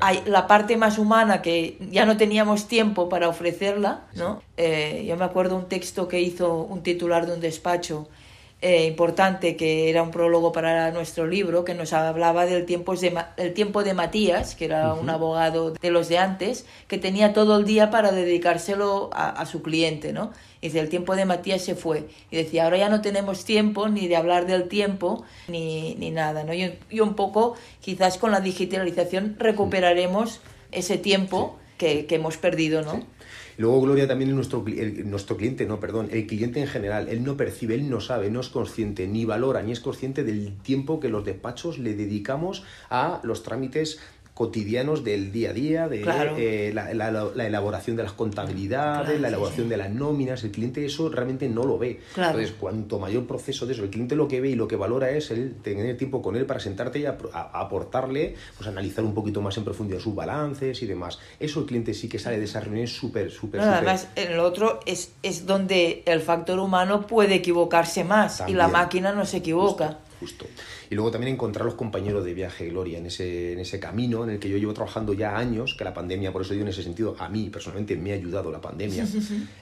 hay 0.00 0.22
la 0.26 0.46
parte 0.46 0.76
más 0.76 0.98
humana 0.98 1.42
que 1.42 1.78
ya 1.90 2.04
no 2.04 2.16
teníamos 2.16 2.68
tiempo 2.68 3.08
para 3.08 3.28
ofrecerla, 3.28 4.02
¿no? 4.14 4.42
Eh, 4.56 5.04
yo 5.08 5.16
me 5.16 5.24
acuerdo 5.24 5.56
un 5.56 5.68
texto 5.68 6.06
que 6.06 6.20
hizo 6.20 6.56
un 6.56 6.82
titular 6.82 7.26
de 7.26 7.34
un 7.34 7.40
despacho 7.40 8.08
eh, 8.64 8.86
importante 8.86 9.56
que 9.56 9.90
era 9.90 10.04
un 10.04 10.12
prólogo 10.12 10.52
para 10.52 10.92
nuestro 10.92 11.26
libro 11.26 11.64
que 11.64 11.74
nos 11.74 11.92
hablaba 11.92 12.46
del 12.46 12.64
tiempo 12.64 12.94
de, 12.94 13.12
el 13.36 13.54
tiempo 13.54 13.82
de 13.82 13.92
Matías, 13.92 14.54
que 14.54 14.66
era 14.66 14.94
un 14.94 15.10
abogado 15.10 15.72
de 15.72 15.90
los 15.90 16.08
de 16.08 16.18
antes, 16.18 16.64
que 16.86 16.96
tenía 16.96 17.32
todo 17.32 17.58
el 17.58 17.64
día 17.64 17.90
para 17.90 18.12
dedicárselo 18.12 19.10
a, 19.14 19.44
su 19.46 19.62
cliente, 19.62 20.12
¿no? 20.12 20.30
Y 20.60 20.68
dice, 20.68 20.78
el 20.78 20.88
tiempo 20.88 21.16
de 21.16 21.24
Matías 21.24 21.62
se 21.62 21.74
fue. 21.74 22.06
Y 22.30 22.36
decía, 22.36 22.62
ahora 22.62 22.76
ya 22.76 22.88
no 22.88 23.00
tenemos 23.00 23.44
tiempo 23.44 23.88
ni 23.88 24.06
de 24.06 24.14
hablar 24.14 24.46
del 24.46 24.68
tiempo 24.68 25.24
ni, 25.48 25.96
ni 25.96 26.12
nada, 26.12 26.44
¿no? 26.44 26.54
Y, 26.54 26.78
y, 26.88 27.00
un 27.00 27.14
poco, 27.14 27.56
quizás 27.80 28.16
con 28.16 28.30
la 28.30 28.40
digitalización 28.40 29.34
recuperaremos 29.40 30.40
ese 30.70 30.98
tiempo 30.98 31.58
que, 31.78 32.06
que, 32.06 32.14
hemos 32.14 32.36
perdido, 32.36 32.82
¿no? 32.82 33.02
Luego, 33.62 33.82
Gloria, 33.82 34.08
también 34.08 34.30
es 34.30 34.34
nuestro, 34.34 34.64
nuestro 35.04 35.36
cliente, 35.36 35.66
no, 35.66 35.78
perdón, 35.78 36.08
el 36.10 36.26
cliente 36.26 36.58
en 36.58 36.66
general, 36.66 37.08
él 37.08 37.22
no 37.22 37.36
percibe, 37.36 37.76
él 37.76 37.88
no 37.88 38.00
sabe, 38.00 38.28
no 38.28 38.40
es 38.40 38.48
consciente, 38.48 39.06
ni 39.06 39.24
valora, 39.24 39.62
ni 39.62 39.70
es 39.70 39.78
consciente 39.78 40.24
del 40.24 40.58
tiempo 40.62 40.98
que 40.98 41.08
los 41.08 41.24
despachos 41.24 41.78
le 41.78 41.94
dedicamos 41.94 42.64
a 42.90 43.20
los 43.22 43.44
trámites 43.44 44.00
cotidianos 44.34 45.04
del 45.04 45.30
día 45.30 45.50
a 45.50 45.52
día, 45.52 45.88
de 45.88 46.00
Claro. 46.00 46.36
eh, 46.38 46.70
la, 46.74 46.94
la- 46.94 47.10
la 47.34 47.46
elaboración 47.46 47.96
de 47.96 48.02
las 48.02 48.12
contabilidades, 48.12 49.04
Claro, 49.06 49.18
la 49.20 49.28
elaboración 49.28 49.66
sí. 49.66 49.70
de 49.70 49.76
las 49.76 49.90
nóminas. 49.90 50.42
El 50.44 50.50
cliente 50.52 50.84
eso 50.86 51.10
realmente 51.10 51.48
no 51.50 51.64
lo 51.64 51.78
ve. 51.78 52.00
Claro. 52.14 52.38
Entonces, 52.38 52.56
cuanto 52.58 52.98
mayor 52.98 53.26
proceso 53.26 53.66
de 53.66 53.74
eso, 53.74 53.84
el 53.84 53.90
cliente 53.90 54.16
lo 54.16 54.28
que 54.28 54.40
ve 54.40 54.48
y 54.50 54.54
lo 54.54 54.66
que 54.66 54.76
valora 54.76 55.10
es 55.10 55.30
el 55.30 55.54
tener 55.56 55.96
tiempo 55.98 56.22
con 56.22 56.36
él 56.36 56.46
para 56.46 56.60
sentarte 56.60 56.98
y 57.00 57.04
a- 57.06 57.18
a 57.32 57.60
aportarle, 57.60 58.34
pues 58.56 58.66
analizar 58.68 59.04
un 59.04 59.14
poquito 59.14 59.42
más 59.42 59.56
en 59.58 59.64
profundidad 59.64 60.00
sus 60.00 60.14
balances 60.14 60.82
y 60.82 60.86
demás. 60.86 61.18
Eso 61.38 61.60
el 61.60 61.66
cliente 61.66 61.92
sí 61.92 62.08
que 62.08 62.18
sale 62.18 62.38
de 62.38 62.44
esa 62.46 62.60
reunión 62.60 62.86
súper, 62.86 63.30
súper, 63.30 63.60
No, 63.60 63.66
además, 63.66 64.08
en 64.16 64.36
lo 64.36 64.44
otro 64.44 64.80
es, 64.86 65.12
es 65.22 65.44
donde 65.46 66.02
el 66.06 66.20
factor 66.20 66.58
humano 66.58 67.06
puede 67.06 67.34
equivocarse 67.34 68.02
más 68.02 68.42
y 68.48 68.54
la 68.54 68.68
máquina 68.68 69.12
no 69.12 69.26
se 69.26 69.36
equivoca. 69.38 69.86
Justo. 69.88 70.11
Y 70.90 70.94
luego 70.94 71.10
también 71.10 71.34
encontrar 71.34 71.64
los 71.66 71.74
compañeros 71.74 72.24
de 72.24 72.34
viaje, 72.34 72.68
Gloria, 72.68 72.98
en 72.98 73.06
ese, 73.06 73.52
en 73.52 73.58
ese 73.58 73.78
camino 73.80 74.24
en 74.24 74.30
el 74.30 74.38
que 74.38 74.48
yo 74.48 74.56
llevo 74.58 74.72
trabajando 74.74 75.12
ya 75.12 75.36
años, 75.36 75.74
que 75.76 75.84
la 75.84 75.92
pandemia, 75.94 76.32
por 76.32 76.42
eso 76.42 76.52
digo 76.52 76.62
en 76.64 76.68
ese 76.70 76.82
sentido, 76.82 77.16
a 77.18 77.28
mí 77.28 77.50
personalmente 77.50 77.96
me 77.96 78.12
ha 78.12 78.14
ayudado 78.14 78.50
la 78.50 78.60
pandemia, 78.60 79.04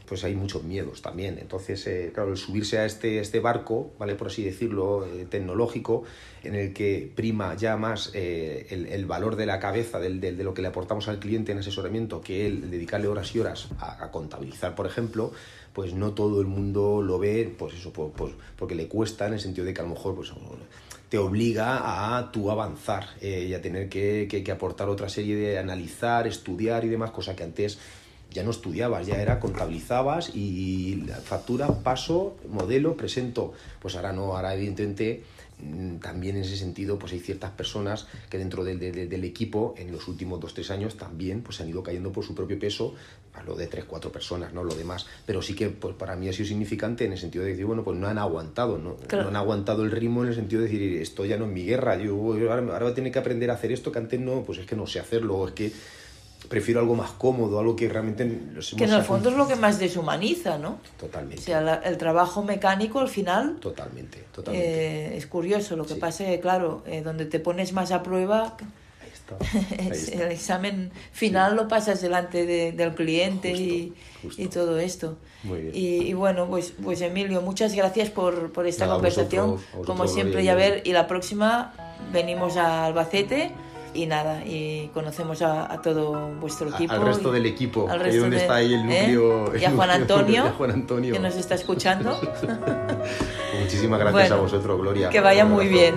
pues 0.06 0.24
hay 0.24 0.34
muchos 0.34 0.62
miedos 0.64 1.02
también. 1.02 1.38
Entonces, 1.40 1.86
eh, 1.86 2.10
claro, 2.14 2.30
el 2.32 2.36
subirse 2.36 2.78
a 2.78 2.84
este, 2.84 3.20
este 3.20 3.40
barco, 3.40 3.92
¿vale? 3.98 4.14
Por 4.14 4.28
así 4.28 4.42
decirlo, 4.44 5.06
eh, 5.06 5.26
tecnológico, 5.28 6.04
en 6.42 6.54
el 6.54 6.72
que 6.72 7.10
prima 7.14 7.54
ya 7.54 7.76
más 7.76 8.10
eh, 8.14 8.66
el, 8.70 8.86
el 8.86 9.06
valor 9.06 9.36
de 9.36 9.46
la 9.46 9.60
cabeza, 9.60 9.98
del, 10.00 10.20
del- 10.20 10.36
de 10.36 10.44
lo 10.44 10.54
que 10.54 10.62
le 10.62 10.68
aportamos 10.68 11.08
al 11.08 11.18
cliente 11.18 11.52
en 11.52 11.58
asesoramiento, 11.58 12.20
que 12.20 12.46
el 12.46 12.70
dedicarle 12.70 13.08
horas 13.08 13.34
y 13.34 13.38
horas 13.40 13.68
a, 13.78 14.04
a 14.04 14.10
contabilizar, 14.10 14.74
por 14.74 14.86
ejemplo, 14.86 15.32
pues 15.72 15.94
no 15.94 16.12
todo 16.12 16.40
el 16.40 16.46
mundo 16.46 17.00
lo 17.02 17.18
ve, 17.18 17.54
pues 17.58 17.74
eso, 17.74 17.92
pues, 17.92 18.10
pues 18.16 18.32
porque 18.56 18.74
le 18.74 18.88
cuesta 18.88 19.26
en 19.26 19.34
el 19.34 19.40
sentido 19.40 19.64
de 19.66 19.72
que 19.74 19.80
a 19.80 19.84
lo 19.84 19.90
mejor 19.90 20.14
pues, 20.16 20.32
te 21.08 21.18
obliga 21.18 22.16
a 22.16 22.30
tú 22.32 22.50
avanzar 22.50 23.06
eh, 23.20 23.46
y 23.48 23.54
a 23.54 23.60
tener 23.62 23.88
que, 23.88 24.26
que- 24.30 24.42
que 24.44 24.52
aportar 24.52 24.88
otra 24.88 25.08
serie 25.08 25.36
de 25.36 25.58
analizar, 25.58 26.26
estudiar 26.26 26.84
y 26.84 26.88
demás, 26.88 27.10
cosa 27.10 27.34
que 27.36 27.42
antes 27.44 27.78
ya 28.32 28.44
no 28.44 28.50
estudiabas, 28.52 29.06
ya 29.08 29.20
era 29.20 29.40
contabilizabas 29.40 30.30
y 30.36 31.04
factura, 31.24 31.66
paso, 31.82 32.36
modelo, 32.48 32.96
presento. 32.96 33.52
Pues 33.80 33.96
ahora 33.96 34.12
no, 34.12 34.36
ahora 34.36 34.54
evidentemente 34.54 35.24
también 36.00 36.36
en 36.36 36.42
ese 36.42 36.56
sentido 36.56 36.98
pues 36.98 37.12
hay 37.12 37.20
ciertas 37.20 37.50
personas 37.52 38.06
que 38.28 38.38
dentro 38.38 38.64
del, 38.64 38.78
del- 38.78 39.08
del 39.08 39.24
equipo 39.24 39.74
en 39.76 39.92
los 39.92 40.08
últimos 40.08 40.40
dos 40.40 40.54
tres 40.54 40.70
años 40.70 40.96
también 40.96 41.42
pues 41.42 41.60
han 41.60 41.68
ido 41.68 41.82
cayendo 41.82 42.12
por 42.12 42.24
su 42.24 42.34
propio 42.34 42.58
peso 42.58 42.94
hablo 43.34 43.54
de 43.54 43.66
tres 43.68 43.84
cuatro 43.84 44.10
personas 44.10 44.52
no 44.52 44.64
lo 44.64 44.74
demás. 44.74 45.06
Pero 45.26 45.40
sí 45.42 45.54
que 45.54 45.68
pues 45.68 45.94
para 45.94 46.16
mí 46.16 46.28
ha 46.28 46.32
sido 46.32 46.46
significante 46.48 47.04
en 47.04 47.12
el 47.12 47.18
sentido 47.18 47.44
de 47.44 47.50
decir 47.50 47.64
bueno 47.66 47.84
pues 47.84 47.96
no 47.98 48.08
han 48.08 48.18
aguantado 48.18 48.78
no, 48.78 48.96
Claro. 48.96 49.24
no 49.24 49.28
han 49.30 49.36
aguantado 49.36 49.84
el 49.84 49.90
ritmo 49.90 50.22
en 50.22 50.30
el 50.30 50.34
sentido 50.34 50.62
de 50.62 50.68
decir 50.68 51.00
esto 51.00 51.24
ya 51.24 51.36
no 51.36 51.44
es 51.44 51.50
mi 51.52 51.64
guerra 51.64 51.96
yo, 51.96 52.14
ahora, 52.16 52.56
ahora 52.56 52.80
voy 52.84 52.92
a 52.92 52.94
tener 52.94 53.12
que 53.12 53.18
aprender 53.18 53.50
a 53.50 53.54
hacer 53.54 53.70
esto 53.72 53.92
que 53.92 53.98
antes 53.98 54.18
no 54.20 54.42
pues 54.42 54.58
es 54.58 54.66
que 54.66 54.76
no 54.76 54.86
sé 54.86 54.98
hacerlo 55.00 55.36
o 55.36 55.48
es 55.48 55.54
que 55.54 55.72
prefiero 56.48 56.80
algo 56.80 56.94
más 56.94 57.10
cómodo 57.12 57.58
algo 57.60 57.76
que 57.76 57.88
realmente 57.88 58.24
los 58.54 58.70
Que 58.74 58.84
en 58.84 58.92
el 58.92 59.02
fondo 59.02 59.28
es 59.30 59.36
lo 59.36 59.46
que 59.46 59.56
más 59.56 59.78
deshumaniza, 59.78 60.58
¿no? 60.58 60.70
O 60.70 61.00
totalmente 61.00 61.42
sea, 61.42 61.60
la- 61.60 61.76
el 61.76 61.96
trabajo 61.98 62.42
mecánico 62.42 62.98
al 63.00 63.08
final 63.08 63.56
totalmente 63.60 64.24
totalmente 64.32 65.12
eh, 65.12 65.16
es 65.16 65.26
curioso. 65.26 65.76
Lo 65.76 65.84
que 65.84 65.94
Sí. 65.94 66.00
pasa 66.00 66.24
es 66.24 66.30
que, 66.30 66.40
claro, 66.40 66.82
eh, 66.86 67.02
donde 67.02 67.26
te 67.26 67.38
pones 67.40 67.72
más 67.72 67.92
a 67.92 68.02
prueba, 68.02 68.56
ahí 69.02 69.08
está, 69.12 69.36
ahí 69.82 69.88
es 69.90 70.08
está. 70.08 70.22
el 70.26 70.32
examen 70.32 70.90
final 71.12 71.56
lo 71.56 71.68
pasas 71.68 72.00
delante 72.00 72.46
de- 72.46 72.72
del 72.72 72.94
cliente 72.94 73.52
y, 73.52 73.88
Justo, 73.90 74.18
justo. 74.22 74.42
y 74.42 74.46
todo 74.48 74.78
esto. 74.78 75.16
Muy 75.42 75.60
bien. 75.60 75.72
Y, 75.74 76.08
y 76.08 76.12
bueno, 76.14 76.46
pues, 76.48 76.72
pues 76.82 77.00
Emilio, 77.00 77.40
muchas 77.42 77.74
gracias 77.74 78.10
por, 78.10 78.52
por 78.52 78.66
esta 78.66 78.84
Nada, 78.84 78.94
a 78.94 78.96
conversación. 78.96 79.50
vosotros, 79.52 79.68
a 79.72 79.76
vosotros, 79.78 79.86
Como 79.86 80.08
siempre, 80.08 80.42
y- 80.44 80.54
ver, 80.54 80.82
y 80.84 80.92
la 80.92 81.06
próxima 81.06 81.72
venimos 82.12 82.56
a 82.56 82.86
Albacete 82.86 83.50
y 83.94 84.06
nada, 84.06 84.44
y 84.44 84.88
conocemos 84.94 85.42
a, 85.42 85.72
a 85.72 85.80
todo 85.82 86.28
vuestro 86.40 86.68
A- 86.68 86.74
equipo. 86.74 86.92
al 86.92 87.02
resto 87.02 87.30
y- 87.30 87.32
del 87.32 87.46
equipo 87.46 87.88
al 87.88 88.00
resto 88.00 88.20
donde 88.22 88.36
de- 88.36 88.42
está 88.42 88.54
ahí 88.56 88.72
el 88.74 88.80
¿eh? 88.90 89.08
núcleo 89.08 89.56
Y 89.58 89.64
a 89.64 89.68
el 89.70 89.74
Juan 89.76 89.88
núcleo- 89.88 90.00
Antonio, 90.02 90.34
y 90.44 90.48
a 90.48 90.52
Juan 90.52 90.70
Antonio 90.70 91.12
que 91.14 91.18
nos 91.20 91.36
está 91.36 91.54
escuchando. 91.54 92.10
muchísimas 93.60 93.98
gracias 94.00 94.12
Bueno, 94.12 94.34
a 94.34 94.38
vosotros 94.38 94.80
Gloria 94.80 95.08
que 95.10 95.20
vaya 95.20 95.44
muy 95.44 95.68
bien. 95.68 95.94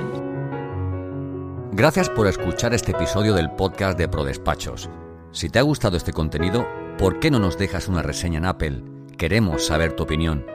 Gracias 1.71 2.09
por 2.09 2.27
escuchar 2.27 2.73
este 2.73 2.91
episodio 2.91 3.33
del 3.33 3.49
podcast 3.51 3.97
de 3.97 4.07
ProDespachos. 4.07 4.89
Si 5.31 5.49
te 5.49 5.57
ha 5.57 5.63
gustado 5.63 5.97
este 5.97 6.13
contenido, 6.13 6.67
¿por 6.99 7.19
qué 7.19 7.31
no 7.31 7.39
nos 7.39 7.57
dejas 7.57 7.87
una 7.87 8.03
reseña 8.03 8.37
en 8.37 8.45
Apple? 8.45 8.83
Queremos 9.17 9.65
saber 9.65 9.93
tu 9.93 10.03
opinión. 10.03 10.45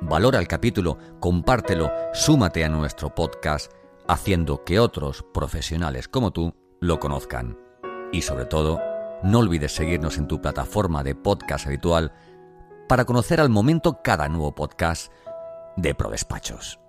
Valora 0.00 0.40
el 0.40 0.48
capítulo, 0.48 0.98
compártelo, 1.20 1.92
súmate 2.12 2.64
a 2.64 2.68
nuestro 2.68 3.14
podcast, 3.14 3.70
haciendo 4.08 4.64
que 4.64 4.80
otros 4.80 5.24
profesionales 5.32 6.08
como 6.08 6.32
tú 6.32 6.52
lo 6.84 7.00
conozcan. 7.00 7.58
Y 8.12 8.22
sobre 8.22 8.44
todo, 8.44 8.80
no 9.22 9.38
olvides 9.38 9.72
seguirnos 9.72 10.18
en 10.18 10.28
tu 10.28 10.40
plataforma 10.40 11.02
de 11.02 11.14
podcast 11.14 11.66
habitual 11.66 12.12
para 12.88 13.06
conocer 13.06 13.40
al 13.40 13.48
momento 13.48 14.02
cada 14.02 14.28
nuevo 14.28 14.54
podcast 14.54 15.10
de 15.76 15.94
ProDespachos. 15.94 16.83